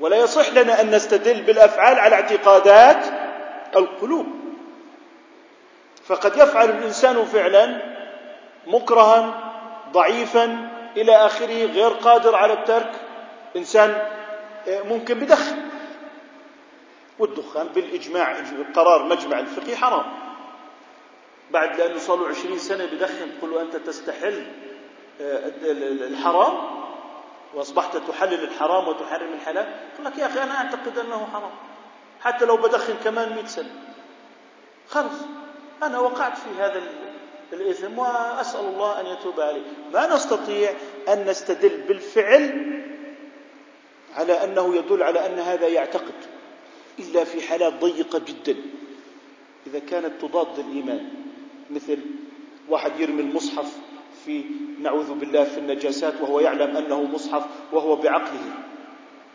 [0.00, 3.04] ولا يصح لنا أن نستدل بالأفعال على اعتقادات
[3.76, 4.26] القلوب.
[6.04, 7.82] فقد يفعل الإنسان فعلا
[8.66, 9.52] مكرها
[9.92, 12.92] ضعيفا إلى آخره غير قادر على الترك.
[13.56, 14.06] إنسان
[14.68, 15.56] آه، ممكن بدخن
[17.18, 18.36] والدخان بالإجماع
[18.74, 20.04] قرار مجمع الفقهي حرام.
[21.50, 24.46] بعد لأنه صار له 20 سنة بدخن تقول له أنت تستحل
[25.20, 25.52] آه،
[26.08, 26.79] الحرام.
[27.54, 31.50] وأصبحت تحلل الحرام وتحرم الحلال يقول لك يا أخي أنا أعتقد أنه حرام.
[32.20, 33.70] حتى لو بدخن كمان 100 سنة.
[34.88, 35.14] خلص
[35.82, 36.82] أنا وقعت في هذا
[37.52, 40.72] الإثم وأسأل الله أن يتوب علي ما نستطيع
[41.08, 42.80] أن نستدل بالفعل
[44.14, 46.14] على أنه يدل على أن هذا يعتقد
[46.98, 48.56] إلا في حالات ضيقة جدا.
[49.66, 51.08] إذا كانت تضاد الإيمان
[51.70, 51.98] مثل
[52.68, 53.76] واحد يرمي المصحف
[54.30, 54.44] في
[54.80, 58.52] نعوذ بالله في النجاسات وهو يعلم أنه مصحف وهو بعقله.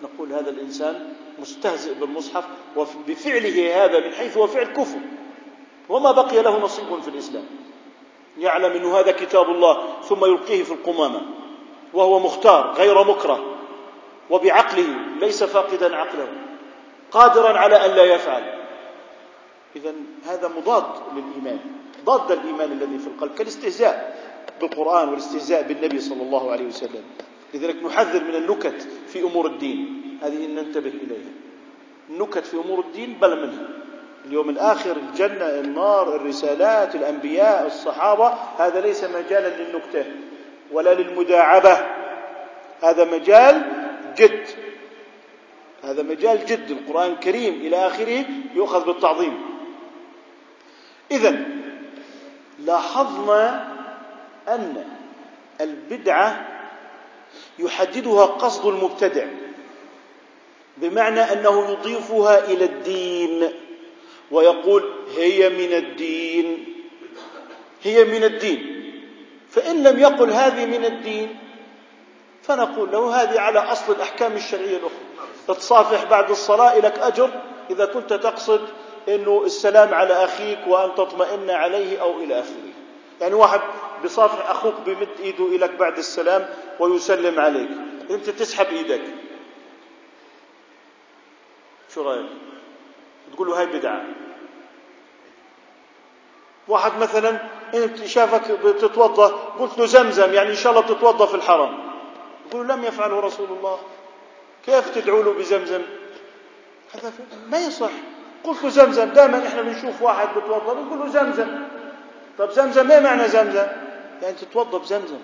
[0.04, 5.00] نقول هذا الإنسان مستهزئ بالمصحف وبفعله هذا من حيث هو فعل كفر.
[5.90, 7.44] وما بقي له نصيب في الإسلام.
[8.38, 11.22] يعلم أن هذا كتاب الله ثم يلقيه في القمامة.
[11.94, 13.56] وهو مختار غير مكره.
[14.30, 14.88] وبعقله
[15.20, 16.28] ليس فاقدا عقله.
[17.12, 18.44] قادرا على أن لا يفعل.
[19.76, 19.94] إذا
[20.26, 21.60] هذا مضاد للإيمان.
[22.06, 24.26] ضاد الإيمان الذي في القلب كالاستهزاء.
[24.62, 27.04] بالقرآن والاستهزاء بالنبي صلى الله عليه وسلم.
[27.54, 30.02] لذلك نحذر من النكت في أمور الدين.
[30.24, 31.32] هذه ننتبه إليها.
[32.10, 33.68] النكت في أمور الدين بل منها.
[34.26, 40.06] اليوم الآخر الجنة النار الرسالات الأنبياء الصحابة هذا ليس مجالا للنكتة
[40.72, 41.78] ولا للمداعبة.
[42.82, 43.64] هذا مجال
[44.18, 44.48] جد.
[45.84, 46.72] هذا مجال جد.
[46.72, 49.38] القرآن الكريم إلى آخره يؤخذ بالتعظيم.
[51.12, 51.46] إذا
[52.60, 53.75] لاحظنا
[54.48, 54.86] أن
[55.62, 56.48] البدعة
[57.60, 59.26] يحددها قصد المبتدع
[60.78, 63.50] بمعنى أنه يضيفها إلى الدين
[64.32, 66.66] ويقول هي من الدين
[67.84, 68.76] هي من الدين.
[69.50, 71.40] فإن لم يقل هذه من الدين
[72.44, 75.06] فنقول له هذه على أصل الأحكام الشرعية الأخرى.
[75.48, 77.30] تتصافح بعد الصلاة لك أجر
[77.70, 78.62] إذا كنت تقصد
[79.10, 82.74] أنه السلام على أخيك وأن تطمئن عليه أو إلى آخره.
[83.22, 83.62] يعني واحد
[84.04, 87.70] بصافح أخوك بمد إيده إليك بعد السلام ويسلم عليك.
[88.10, 89.02] أنت تسحب إيدك.
[91.94, 92.30] شو رأيك؟
[93.34, 94.02] تقول له هاي بدعة.
[96.68, 97.40] واحد مثلا
[97.74, 99.28] إنت شافك بتتوضأ
[99.60, 101.80] قلت له زمزم يعني إن شاء الله بتتوضأ في الحرم.
[102.50, 103.80] يقول لم يفعله رسول الله.
[104.66, 105.82] كيف تدعو له بزمزم؟
[106.94, 107.14] هذا
[107.48, 107.92] ما يصح.
[108.44, 111.48] قلت له زمزم دائما إحنا بنشوف واحد بتوضأ بنقول له زمزم.
[112.38, 113.68] طب زمزم إيه معنى زمزم؟
[114.22, 115.20] يعني تتوضا بزمزم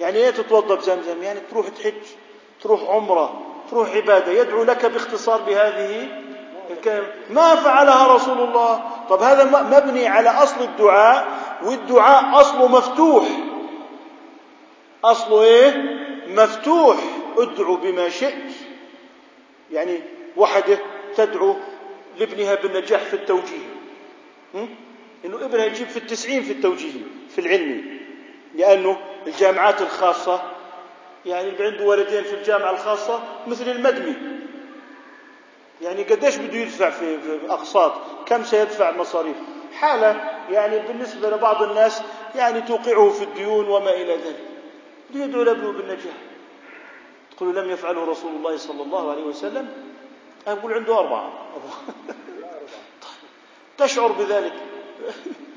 [0.00, 2.02] يعني إيه تتوضا بزمزم يعني تروح تحج
[2.62, 4.32] تروح عمرة تروح عبادة.
[4.32, 6.08] يدعو لك باختصار بهذه
[6.70, 7.06] الكلمة.
[7.30, 8.82] ما فعلها رسول الله.
[9.10, 11.28] طب هذا مبني على أصل الدعاء
[11.62, 13.24] والدعاء أصله مفتوح.
[15.04, 15.98] أصله إيه؟
[16.28, 16.96] مفتوح.
[17.38, 18.52] ادعو بما شئت.
[19.72, 20.00] يعني
[20.36, 20.78] وحده
[21.16, 21.56] تدعو
[22.18, 23.68] لابنها بالنجاح في التوجيه.
[25.24, 27.00] إنه ابنها يجيب في التسعين في التوجيه.
[27.38, 27.84] في العلمي
[28.54, 28.96] لأنه
[29.26, 30.42] الجامعات الخاصة
[31.26, 34.14] يعني اللي عنده ولدين في الجامعة الخاصة مثل المدني.
[35.82, 37.92] يعني قديش بده يدفع في أقساط؟
[38.26, 39.36] كم سيدفع مصاريف؟
[39.74, 42.02] حالة يعني بالنسبة لبعض الناس
[42.34, 44.44] يعني توقعه في الديون وما إلى ذلك.
[45.10, 46.16] بده يدعو لابنه بالنجاح.
[47.36, 49.68] تقول لم يفعله رسول الله صلى الله عليه وسلم؟
[50.46, 51.32] أقول عنده أربعة.
[53.78, 54.52] تشعر بذلك؟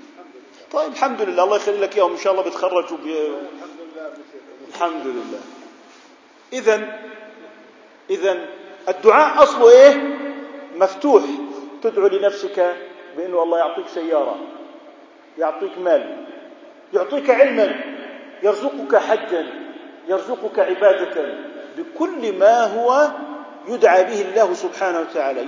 [0.71, 2.11] طيب الحمد لله الله يخلي لك إياهم.
[2.11, 3.31] إن شاء الله بتخرجوا بي...
[4.69, 5.39] الحمد لله
[6.53, 6.99] إذا
[8.09, 8.45] إذا
[8.89, 10.17] الدعاء أصله إيه؟
[10.75, 11.23] مفتوح.
[11.83, 12.75] تدعو لنفسك
[13.17, 14.35] بأنه الله يعطيك سيارة
[15.37, 16.25] يعطيك مال
[16.93, 17.81] يعطيك علما
[18.43, 19.53] يرزقك حجا
[20.07, 21.35] يرزقك عبادة.
[21.77, 23.11] بكل ما هو
[23.67, 25.41] يدعى به الله سبحانه وتعالى.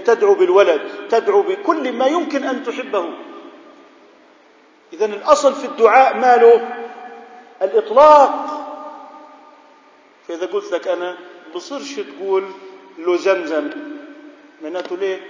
[0.00, 3.08] تدعو بالولد تدعو بكل ما يمكن أن تحبه.
[4.92, 6.68] إذا الأصل في الدعاء ماله؟
[7.62, 8.32] الإطلاق.
[10.28, 11.16] فإذا قلت لك أنا
[11.54, 12.44] بصيرش تقول
[12.98, 13.70] له زمزم.
[14.62, 15.20] معناته ليه؟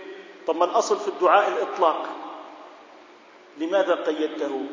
[0.47, 2.07] طب ما الأصل في الدعاء الإطلاق.
[3.59, 4.65] لماذا قيدته؟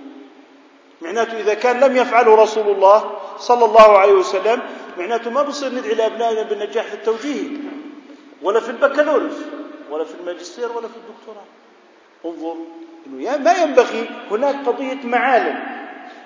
[1.02, 4.62] معناته إذا كان لم يفعله رسول الله صلى الله عليه وسلم
[4.98, 7.58] معناته ما بصير ندعي لأبنائنا بالنجاح في التوجيه.
[8.42, 9.38] ولا في البكالوريوس
[9.92, 11.46] ولا في الماجستير ولا في الدكتوراه.
[12.26, 12.56] انظر.
[13.08, 15.60] انه ما ينبغي هناك قضية معالم.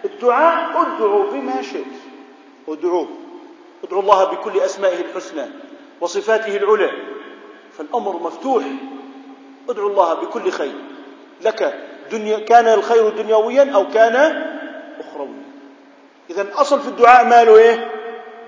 [0.05, 1.85] الدعاء ادعوا بما شئت.
[2.67, 3.07] ادعوه
[3.83, 5.45] ادعوا الله بكل أسمائه الحسنى
[6.01, 6.91] وصفاته العلى.
[7.77, 8.63] فالأمر مفتوح.
[9.69, 10.75] ادعوا الله بكل خير.
[11.41, 14.15] لك دنيا كان الخير دنيويا أو كان
[14.99, 15.43] اخرويا.
[16.29, 17.91] اذا الأصل في الدعاء ماله إيه؟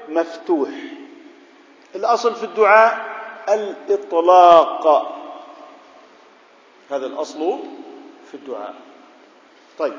[0.09, 0.69] مفتوح.
[1.95, 3.15] الأصل في الدعاء
[3.49, 5.11] الإطلاق.
[6.91, 7.60] هذا الأصل
[8.36, 8.75] في الدعاء.
[9.79, 9.94] طيب.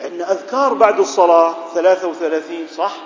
[0.00, 2.96] عندنا أذكار بعد الصلاة ثلاثة وثلاثين صح؟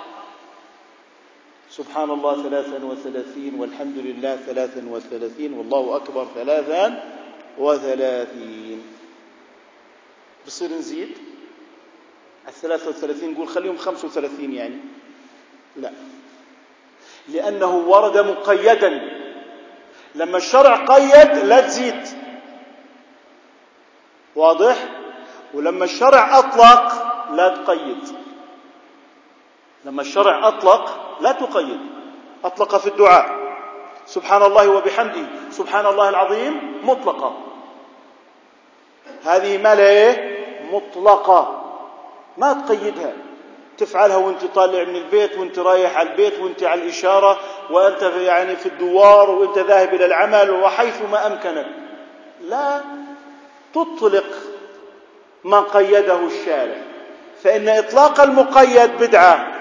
[1.69, 7.03] سبحان الله ثلاثا وثلاثين والحمد لله ثلاثا وثلاثين والله أكبر ثلاثا
[7.57, 8.83] وثلاثين.
[10.47, 11.17] بصير نزيد؟
[12.47, 14.77] الثلاثة وثلاثين نقول خليهم خمسة وثلاثين يعني.
[15.75, 15.91] لا.
[17.29, 19.01] لأنه ورد مقيدا.
[20.15, 22.20] لما الشرع قيد لا تزيد.
[24.35, 24.75] واضح؟
[25.53, 26.93] ولما الشرع أطلق
[27.31, 27.97] لا تقيد.
[29.85, 31.79] لما الشرع أطلق لا تقيد.
[32.45, 33.41] أطلق في الدعاء.
[34.05, 35.25] سبحان الله وبحمده.
[35.49, 37.37] سبحان الله العظيم مطلقة.
[39.25, 41.61] هذه ما لها إيه؟ مطلقة.
[42.37, 43.13] ما تقيدها.
[43.77, 48.65] تفعلها وانت طالع من البيت وانت رايح على البيت وانت على الإشارة وأنت يعني في
[48.65, 51.67] الدوار وانت ذاهب إلى العمل وحيث ما أمكنك.
[52.41, 52.81] لا.
[53.73, 54.25] تطلق
[55.43, 56.81] ما قيده الشارع
[57.43, 59.51] فإن إطلاق المقيد بدعة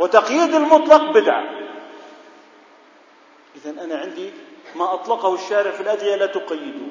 [0.00, 1.44] وتقييد المطلق بدعة.
[3.56, 4.30] إذا أنا عندي
[4.76, 6.88] ما أطلقه الشارع في الأدعية لا تقيدوا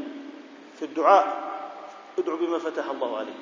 [0.79, 1.43] في الدعاء
[2.17, 3.35] أدعو بما فتح الله عليك.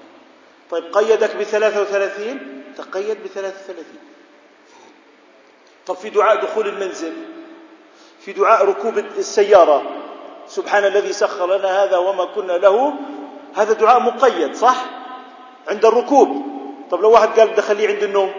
[0.69, 3.99] طيب قيدك بثلاثة وثلاثين؟ تقيد بثلاثة وثلاثين.
[5.87, 7.13] طب في دعاء دخول المنزل
[8.19, 9.83] في دعاء ركوب السيارة.
[10.47, 12.93] سبحان الذي سخر لنا هذا وما كنا له
[13.55, 14.85] هذا دعاء مقيد صح؟
[15.67, 16.45] عند الركوب.
[16.91, 18.31] طب لو واحد قال بدي اخليه عند النوم؟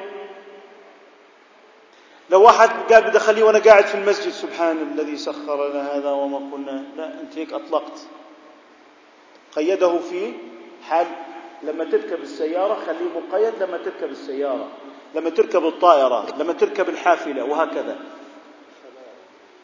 [2.31, 6.51] لو واحد قال بدي اخليه وأنا قاعد في المسجد سبحان الذي سخر لنا هذا وما
[6.53, 6.85] كنا.
[6.97, 8.07] لا أنت هيك أطلقت.
[9.57, 10.33] قيده في
[10.89, 11.07] حال
[11.63, 14.69] لما تركب السيارة خليه مقيد لما تركب السيارة.
[15.15, 17.97] لما تركب الطائرة لما تركب الحافلة وهكذا.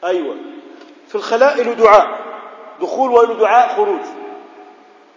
[0.05, 0.37] أيوة.
[1.09, 2.19] في الخلاء له دعاء.
[2.81, 4.01] دخول وله دعاء خروج.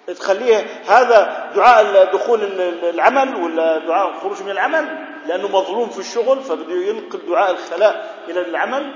[0.07, 2.43] تخليه هذا دعاء دخول
[2.83, 8.41] العمل ولا دعاء الخروج من العمل؟ لأنه مظلوم في الشغل فبده ينقل دعاء الخلاء إلى
[8.41, 8.93] العمل.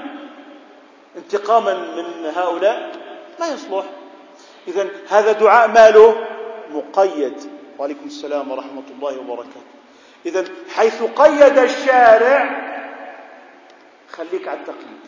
[1.18, 2.92] انتقاما من هؤلاء
[3.40, 3.86] ما يصلح.
[4.68, 6.28] إذا هذا دعاء ماله
[6.72, 7.34] مقيد.
[7.80, 9.62] وعليكم السلام ورحمة الله وبركاته.
[10.26, 10.46] إذا
[10.76, 12.66] حيث قيد الشارع
[14.12, 15.00] خليك على التقييد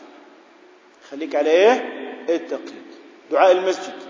[1.10, 1.72] خليك على إيه؟
[2.28, 2.86] التقييد
[3.30, 4.07] دعاء المسجد.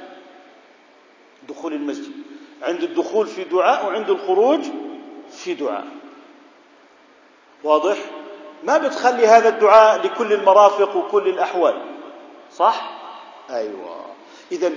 [1.48, 2.12] دخول المسجد.
[2.62, 4.60] عند الدخول في دعاء وعند الخروج
[5.30, 5.86] في دعاء.
[7.64, 7.96] واضح؟
[8.64, 11.82] ما بتخلي هذا الدعاء لكل المرافق وكل الأحوال.
[12.52, 12.90] صح؟
[13.50, 14.06] أيوة.
[14.52, 14.72] إذا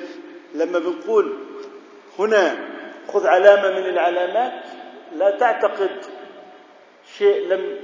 [0.56, 1.38] لما بنقول
[2.20, 2.68] هنا
[3.14, 4.64] خذ علامة من العلامات
[5.16, 6.06] لا تعتقد
[7.18, 7.78] شيء لم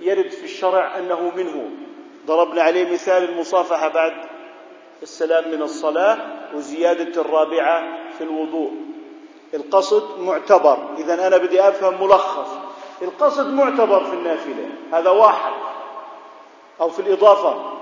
[0.00, 1.70] يرد في الشرع أنه منه.
[2.26, 4.12] ضربنا عليه مثال المصافحة بعد
[5.02, 6.18] السلام من الصلاة
[6.54, 8.72] وزيادة الرابعة في الوضوء.
[9.54, 10.78] القصد معتبر.
[10.98, 12.48] إذا أنا بدي أفهم ملخص.
[13.02, 14.68] القصد معتبر في النافلة.
[14.92, 15.52] هذا واحد.
[16.80, 17.72] أو في الإضافة.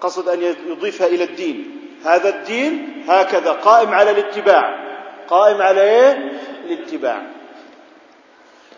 [0.00, 1.88] قصد أن يضيفها إلى الدين.
[2.04, 3.52] هذا الدين هكذا.
[3.52, 4.86] قائم على الاتباع.
[5.28, 6.32] قائم على إيه؟
[6.64, 7.22] الاتباع.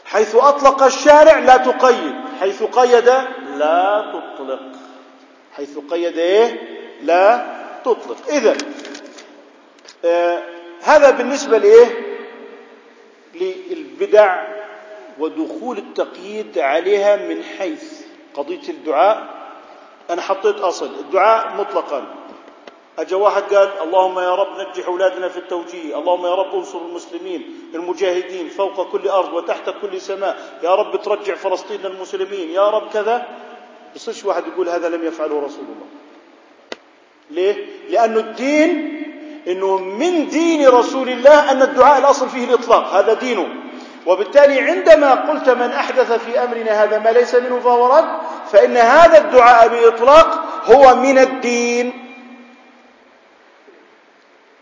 [0.05, 2.15] حيث أطلق الشارع لا تقيد.
[2.41, 3.09] حيث قيد
[3.57, 4.61] لا تطلق.
[5.57, 6.61] حيث قيد إيه؟
[7.03, 7.47] لا
[7.85, 8.17] تطلق.
[8.29, 8.57] اذا
[10.05, 12.19] آه هذا بالنسبة لإيه؟
[13.71, 14.45] للبدع
[15.19, 18.03] ودخول التقييد عليها من حيث
[18.35, 19.29] قضية الدعاء.
[20.11, 20.87] أنا حطيت أصل.
[21.01, 22.15] الدعاء مطلقا.
[22.99, 25.99] أجا واحد قال اللهم يا رب نجح أولادنا في التوجيه.
[25.99, 30.59] اللهم يا رب انصر المسلمين المجاهدين فوق كل أرض وتحت كل سماء.
[30.63, 33.29] يا رب ترجع فلسطين المسلمين يا رب كذا.
[33.95, 35.87] بصيرش واحد يقول هذا لم يفعله رسول الله.
[37.31, 39.03] ليه؟ لأنه الدين
[39.49, 43.49] إنه من دين رسول الله أن الدعاء الأصل فيه الإطلاق هذا دينه.
[44.07, 48.09] وبالتالي عندما قلت من أحدث في أمرنا هذا ما ليس منه فهو رد
[48.53, 52.05] فإن هذا الدعاء بإطلاق هو من الدين.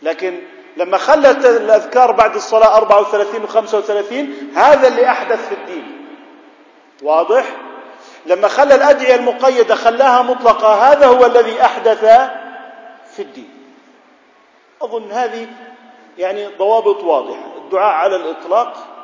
[0.03, 0.39] لكن
[0.77, 6.07] لما خلت الأذكار بعد الصلاة 34 و 35 هذا اللي أحدث في الدين.
[7.03, 7.45] واضح؟
[8.27, 12.01] لما خلى الأدعية المقيدة خلاها مطلقة هذا هو الذي أحدث
[13.17, 13.56] في الدين.
[14.83, 15.49] أظن هذه
[16.19, 17.57] يعني ضوابط واضحة.
[17.57, 18.97] الدعاء على الإطلاق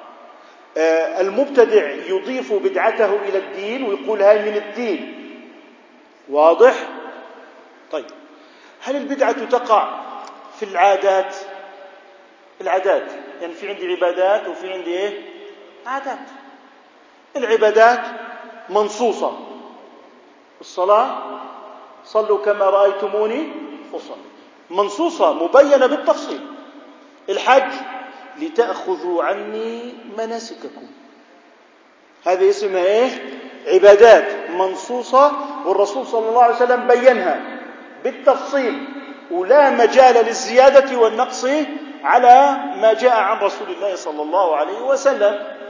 [0.76, 5.18] آه، المبتدع يضيف بدعته إلى الدين ويقول هاي من الدين.
[6.28, 6.74] واضح؟
[7.92, 8.06] طيب.
[8.82, 10.00] هل البدعة تقع
[10.58, 11.36] في العادات؟
[12.60, 13.12] العادات.
[13.40, 15.20] يعني في عندي عبادات وفي عندي إيه؟
[15.86, 16.28] عادات.
[17.36, 18.00] العبادات
[18.68, 19.38] منصوصة.
[20.60, 21.18] الصلاة
[22.04, 23.52] صلوا كما رأيتموني
[23.94, 24.16] أصلي.
[24.70, 26.40] منصوصة مبينة بالتفصيل.
[27.28, 27.72] الحج
[28.38, 30.86] لتأخذوا عني مناسككم.
[32.26, 33.10] هذه اسمها إيه؟
[33.66, 35.32] عبادات منصوصة
[35.66, 37.40] والرسول صلى الله عليه وسلم بينها
[38.04, 38.84] بالتفصيل.
[39.30, 41.46] ولا مجال للزيادة والنقص
[42.04, 45.61] على ما جاء عن رسول الله صلى الله عليه وسلم.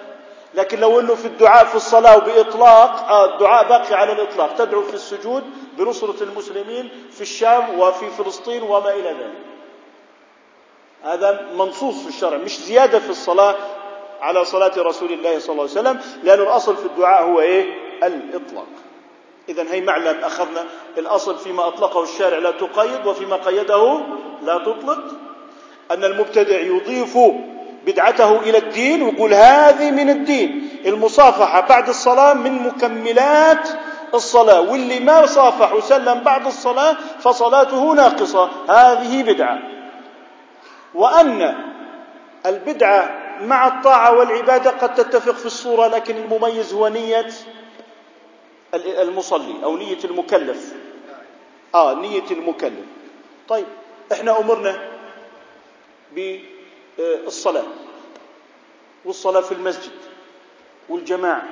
[0.54, 4.54] لكن لو انه في الدعاء في الصلاة وبإطلاق آه، الدعاء باقي على الإطلاق.
[4.54, 5.44] تدعو في السجود
[5.78, 9.38] بنصرة المسلمين في الشام وفي فلسطين وما إلى ذلك.
[11.04, 13.54] هذا منصوص في الشرع مش زيادة في الصلاة
[14.20, 18.66] على صلاة رسول الله صلى الله عليه وسلم لأن الأصل في الدعاء هو إيه؟ الإطلاق.
[19.48, 20.64] إذا هي معلم أخذنا
[20.98, 24.00] الأصل فيما أطلقه الشارع لا تقيد وفيما قيده
[24.42, 25.00] لا تطلق.
[25.90, 27.18] أن المبتدع يضيف
[27.86, 30.68] بدعته إلى الدين ويقول هذه من الدين.
[30.86, 33.68] المصافحة بعد الصلاة من مكملات
[34.14, 38.50] الصلاة واللي ما صافح وسلم بعد الصلاة فصلاته ناقصة.
[38.68, 39.58] هذه بدعة.
[40.94, 41.54] وأن
[42.46, 47.26] البدعة مع الطاعة والعبادة قد تتفق في الصورة لكن المميز هو نية
[48.74, 50.72] المصلي أو نية المكلف.
[51.74, 52.84] آه نية المكلف.
[53.48, 53.66] طيب
[54.12, 54.78] إحنا أمرنا
[56.98, 57.64] بالصلاة
[59.04, 59.92] والصلاة في المسجد
[60.88, 61.48] والجماعة.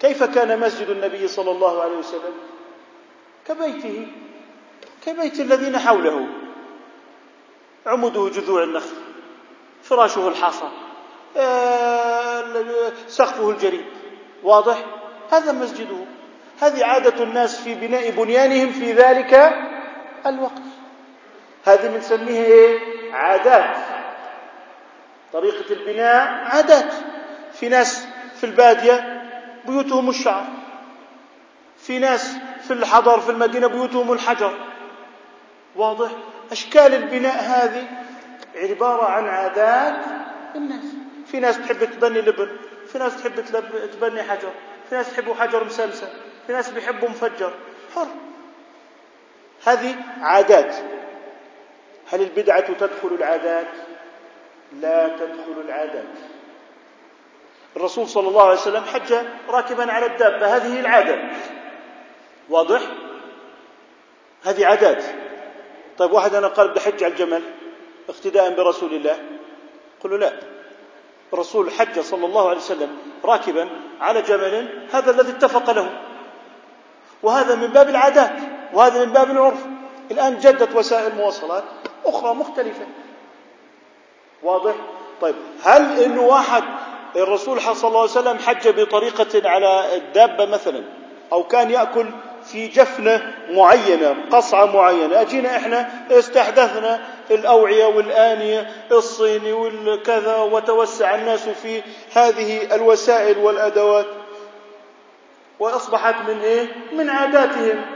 [0.00, 2.34] كيف كان مسجد النبي صلى الله عليه وسلم؟
[3.48, 4.06] كبيته.
[5.06, 6.26] كبيت الذين حوله.
[7.86, 8.96] عمده جذوع النخل.
[9.82, 10.68] فراشه الحصى.
[11.36, 13.84] آه، سقفه الجريد.
[14.42, 14.84] واضح؟
[15.30, 16.04] هذا مسجده.
[16.60, 19.54] هذه عادة الناس في بناء بنيانهم في ذلك
[20.26, 20.62] الوقت.
[21.64, 22.78] هذه بنسميها إيه؟
[23.12, 23.76] عادات.
[25.32, 26.92] طريقة البناء عادات.
[27.52, 28.06] في ناس
[28.36, 29.22] في البادية
[29.66, 30.44] بيوتهم الشعر.
[31.76, 34.58] في ناس في الحضر في المدينة بيوتهم الحجر.
[35.76, 36.10] واضح؟
[36.52, 37.86] أشكال البناء هذه
[38.54, 40.04] عبارة عن عادات
[40.54, 40.84] الناس
[41.26, 42.48] في ناس تحب تبني لبن.
[42.92, 43.44] في ناس تحب
[43.92, 44.50] تبني حجر.
[44.88, 46.08] في ناس يحبوا حجر مسلسل.
[46.46, 47.52] في ناس بيحبوا مفجر.
[47.94, 48.06] حر.
[49.66, 50.74] هذه عادات.
[52.12, 53.66] هل البدعة تدخل العادات؟
[54.72, 56.04] لا تدخل العادات.
[57.76, 59.14] الرسول صلى الله عليه وسلم حج
[59.48, 60.56] راكبا على الدابة.
[60.56, 61.18] هذه العادة.
[62.48, 62.80] واضح؟
[64.44, 65.04] هذه عادات.
[65.98, 67.42] طيب واحد أنا قال بدي حج على الجمل
[68.08, 69.18] اقتداء برسول الله.
[70.04, 70.32] قل له لا.
[71.32, 73.68] الرسول حج صلى الله عليه وسلم راكبا
[74.00, 75.90] على جمل هذا الذي اتفق له.
[77.22, 78.36] وهذا من باب العادات
[78.72, 79.66] وهذا من باب العرف.
[80.10, 81.64] الآن جدت وسائل المواصلات
[82.04, 82.86] أخرى مختلفة.
[84.42, 84.74] واضح
[85.20, 85.34] طيب
[85.64, 86.64] هل انه واحد
[87.16, 90.84] الرسول صلى الله عليه وسلم حج بطريقة على الدابة مثلا
[91.32, 92.06] أو كان يأكل
[92.44, 101.82] في جفنة معينة قصعة معينة أجينا إحنا استحدثنا الأوعية والآنية الصيني والكذا وتوسع الناس في
[102.12, 104.06] هذه الوسائل والأدوات
[105.58, 107.86] وأصبحت من إيه؟ من عاداتهم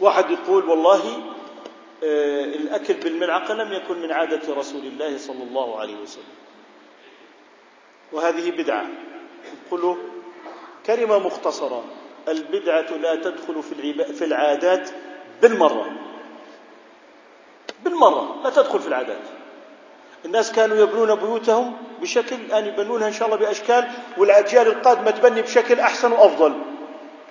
[0.00, 1.00] واحد يقول والله
[2.02, 6.34] الأكل بالملعقة لم يكن من عادة رسول الله صلى الله عليه وسلم.
[8.12, 8.86] وهذه بدعة.
[9.66, 9.96] نقول
[10.86, 11.84] كلمة مختصرة
[12.28, 13.62] البدعة لا تدخل
[14.14, 14.90] في العادات
[15.42, 15.90] بالمرة.
[17.84, 18.40] بالمرة.
[18.44, 19.22] لا تدخل في العادات.
[20.24, 23.88] الناس كانوا يبنون بيوتهم بشكل الآن يبنونها إن شاء الله بأشكال
[24.18, 26.62] والأجيال القادمة تبني بشكل أحسن وأفضل.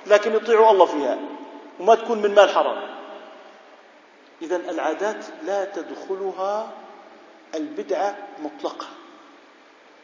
[0.07, 1.20] لكن يطيعوا الله فيها.
[1.80, 2.94] وما تكون من مال حرام.
[4.45, 6.67] إذا العادات لا تدخلها
[7.55, 8.85] البدعة مطلقة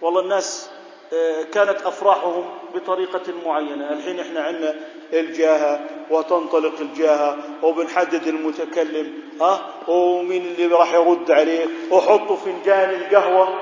[0.01, 0.69] والله الناس
[1.13, 4.75] آه، كانت أفراحهم بطريقة معينة، الحين إحنا عندنا
[5.13, 5.79] الجاهة
[6.09, 13.59] وتنطلق الجاهة وبنحدد المتكلم ها ومين اللي راح يرد عليه؟ وحطوا فنجان القهوة.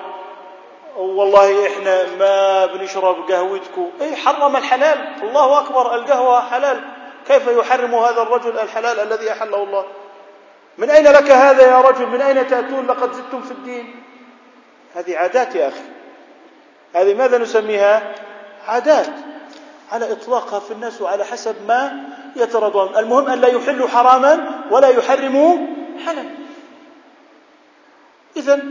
[0.98, 3.90] والله إحنا ما بنشرب قهوتكم.
[4.02, 5.24] اي حرم الحلال.
[5.24, 6.82] الله أكبر القهوة حلال.
[7.28, 9.86] كيف يحرم هذا الرجل الحلال الذي أحله الله؟
[10.80, 13.96] من أين لك هذا يا رجل؟ من أين تأتون؟ لقد زدتم في الدين.
[14.96, 15.84] هذه عادات يا أخي.
[16.96, 18.16] هذه ماذا نسميها؟
[18.68, 19.10] عادات.
[19.92, 22.98] على إطلاقها في الناس وعلى حسب ما يترضون.
[22.98, 25.58] المهم أن لا يحلوا حراما ولا يحرموا
[26.06, 26.30] حلال
[28.38, 28.64] إذا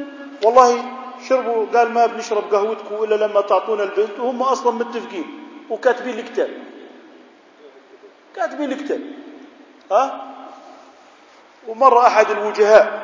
[0.45, 0.85] والله
[1.29, 5.45] شربوا قال ما بنشرب قهوتكم إلا لما تعطونا البنت وهم أصلا متفقين.
[5.71, 6.51] وكاتبين الكتاب.
[8.37, 9.01] كاتبين الكتاب.
[9.93, 10.28] ها؟
[11.69, 13.03] ومرة أحد الوجهاء.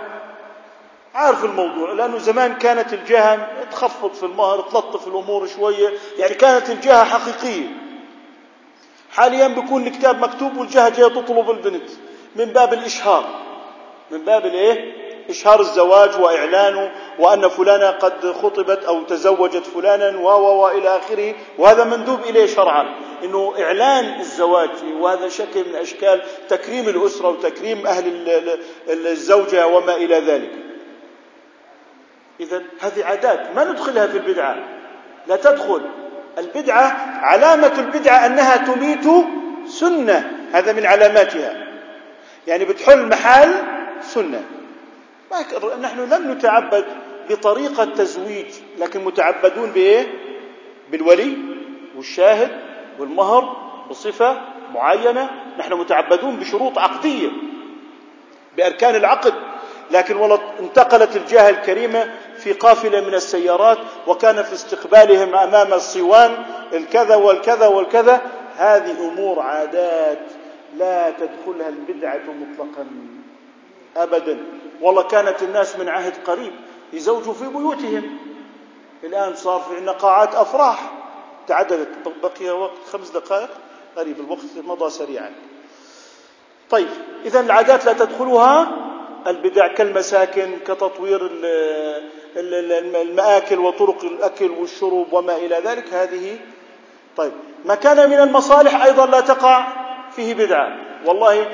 [1.14, 7.04] عارف الموضوع لأنه زمان كانت الجهة تخفض في المهر تلطف الأمور شوية يعني كانت الجهة
[7.04, 7.66] حقيقية.
[9.12, 11.90] حاليا بيكون الكتاب مكتوب والجهة جاية تطلب البنت
[12.36, 13.24] من باب الإشهار.
[14.10, 20.96] من باب الإيه؟ إشهار الزواج وإعلانه وأن فلانة قد خطبت أو تزوجت فلانا و إلى
[20.96, 21.34] آخره.
[21.58, 22.94] وهذا مندوب إليه شرعا.
[23.24, 24.70] إنه إعلان الزواج
[25.00, 28.58] وهذا شكل من أشكال تكريم الأسرة وتكريم أهل
[28.88, 30.50] الزوجة وما إلى ذلك.
[32.40, 34.56] إذا هذه عادات ما ندخلها في البدعة؟
[35.26, 35.80] لا تدخل.
[36.38, 39.24] البدعة علامة البدعة أنها تميت
[39.66, 40.32] سنة.
[40.52, 41.66] هذا من علاماتها.
[42.46, 43.52] يعني بتحل محل
[44.02, 44.42] سنة.
[45.80, 46.84] نحن لم نتعبد
[47.30, 48.46] بطريقة تزويج
[48.78, 50.06] لكن متعبدون بإيه؟
[50.90, 51.36] بالولي
[51.96, 52.50] والشاهد
[52.98, 53.56] والمهر
[53.90, 54.40] بصفة
[54.74, 55.30] معينة.
[55.58, 57.28] نحن متعبدون بشروط عقدية
[58.56, 59.34] بأركان العقد.
[59.90, 66.36] لكن والله انتقلت الجهة الكريمة في قافلة من السيارات وكان في استقبالهم أمام الصوان
[66.72, 68.20] الكذا والكذا والكذا.
[68.56, 70.20] هذه أمور عادات
[70.78, 72.86] لا تدخلها البدعة مطلقا
[73.96, 74.38] أبدا.
[74.80, 76.52] والله كانت الناس من عهد قريب
[76.92, 78.18] يزوجوا في بيوتهم.
[79.04, 80.92] الآن صار في عندنا قاعات أفراح.
[81.46, 81.88] تعددت
[82.22, 83.50] بقي وقت خمس دقائق
[83.96, 85.32] قريب الوقت مضى سريعا.
[86.70, 86.88] طيب
[87.24, 88.68] إذا العادات لا تدخلها.
[89.26, 91.30] البدع كالمساكن كتطوير
[92.36, 95.94] المآكل وطرق الأكل والشرب وما إلى ذلك.
[95.94, 96.38] هذه
[97.16, 97.32] طيب
[97.64, 99.66] ما كان من المصالح أيضا لا تقع
[100.16, 100.83] فيه بدعة.
[101.04, 101.46] والله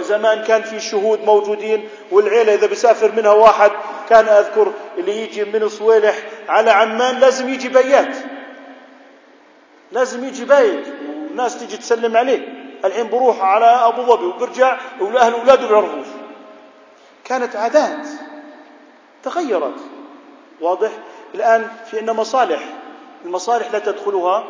[0.00, 3.70] زمان كان في شهود موجودين والعيلة إذا بيسافر منها واحد
[4.08, 6.14] كان أذكر اللي يجي من صويلح
[6.48, 8.16] على عمان لازم يجي بيات
[9.92, 12.62] لازم يجي بايت والناس تيجي تسلم عليه.
[12.84, 16.06] الحين بروح على أبو ظبي وبرجع وأهل أولاده بيعرفوش
[17.24, 18.06] كانت عادات.
[19.22, 19.74] تغيرت.
[20.60, 20.90] واضح؟
[21.34, 22.60] الآن في عندنا مصالح.
[23.24, 24.44] المصالح لا تدخلها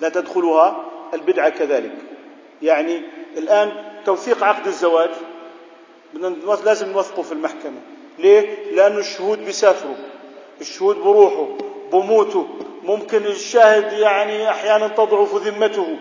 [0.00, 0.76] لا تدخلها
[1.14, 1.94] البدعة كذلك.
[2.62, 3.02] يعني
[3.36, 3.72] الآن
[4.04, 5.10] توثيق عقد الزواج.
[6.64, 7.80] لازم نوثقه في المحكمة.
[8.18, 9.94] ليه؟ لأنه الشهود بيسافروا
[10.60, 11.46] الشهود بروحوا
[11.92, 12.44] بموتوا
[12.82, 15.96] ممكن الشاهد يعني أحيانا تضعف ذمته.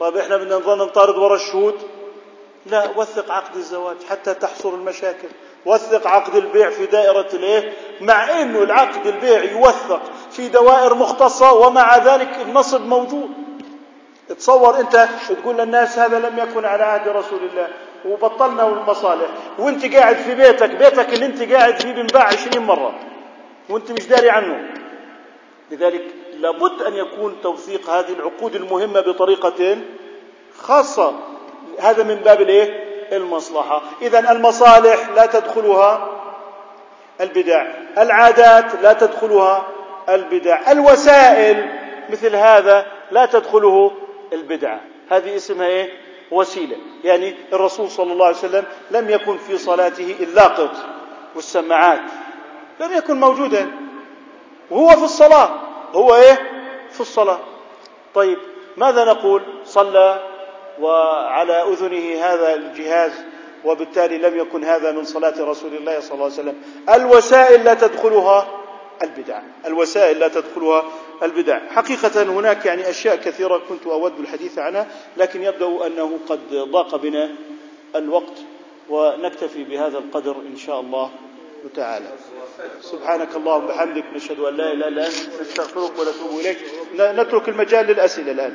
[0.00, 1.74] طيب إحنا بدنا نظل نطارد وراء الشهود؟
[2.66, 5.28] لا وثق عقد الزواج حتى تحصر المشاكل.
[5.66, 10.00] وثق عقد البيع في دائرة الإيه؟ مع إنه العقد البيع يوثق
[10.30, 13.30] في دوائر مختصة ومع ذلك النصب موجود.
[14.38, 17.68] تصور انت تقول للناس هذا لم يكن على عهد رسول الله.
[18.08, 19.28] وبطلنا المصالح.
[19.58, 22.94] وانت قاعد في بيتك بيتك اللي انت قاعد فيه بنباع عشرين مرة.
[23.68, 24.70] وانت مش داري عنه.
[25.70, 26.02] لذلك
[26.40, 29.76] لابد أن يكون توثيق هذه العقود المهمة بطريقة
[30.58, 31.12] خاصة.
[31.80, 33.82] هذا من باب الإيه؟ المصلحة.
[34.02, 36.08] اذا المصالح لا تدخلها
[37.20, 37.66] البدع.
[37.98, 39.66] العادات لا تدخلها
[40.08, 40.72] البدع.
[40.72, 43.92] الوسائل مثل هذا لا تدخله
[44.32, 44.80] البدعة.
[45.08, 45.90] هذه اسمها إيه؟
[46.30, 46.76] وسيلة.
[47.04, 50.70] يعني الرسول صلى الله عليه وسلم لم يكن في صلاته اللاقط
[51.34, 52.00] والسماعات.
[52.80, 53.70] لم يكن موجودا.
[54.70, 55.50] وهو في الصلاة.
[55.92, 56.50] هو إيه؟
[56.90, 57.38] في الصلاة.
[58.14, 58.38] طيب
[58.76, 60.22] ماذا نقول؟ صلى
[60.80, 63.12] وعلى أذنه هذا الجهاز
[63.64, 66.62] وبالتالي لم يكن هذا من صلاة رسول الله صلى الله عليه وسلم.
[66.94, 68.61] الوسائل لا تدخلها.
[69.02, 69.42] البدع.
[69.66, 70.84] الوسائل لا تدخلها
[71.22, 71.58] البدع.
[71.68, 74.86] حقيقة هناك يعني أشياء كثيرة كنت أود الحديث عنها
[75.16, 77.30] لكن يبدو أنه قد ضاق بنا
[77.96, 78.38] الوقت
[78.88, 81.10] ونكتفي بهذا القدر إن شاء الله
[81.74, 82.06] تعالى.
[82.80, 86.58] سبحانك اللهم وبحمدك نشهد أن لا إله إلا أنت نستغفرك ونتوب إليك.
[86.94, 88.50] نترك المجال للأسئلة الآن.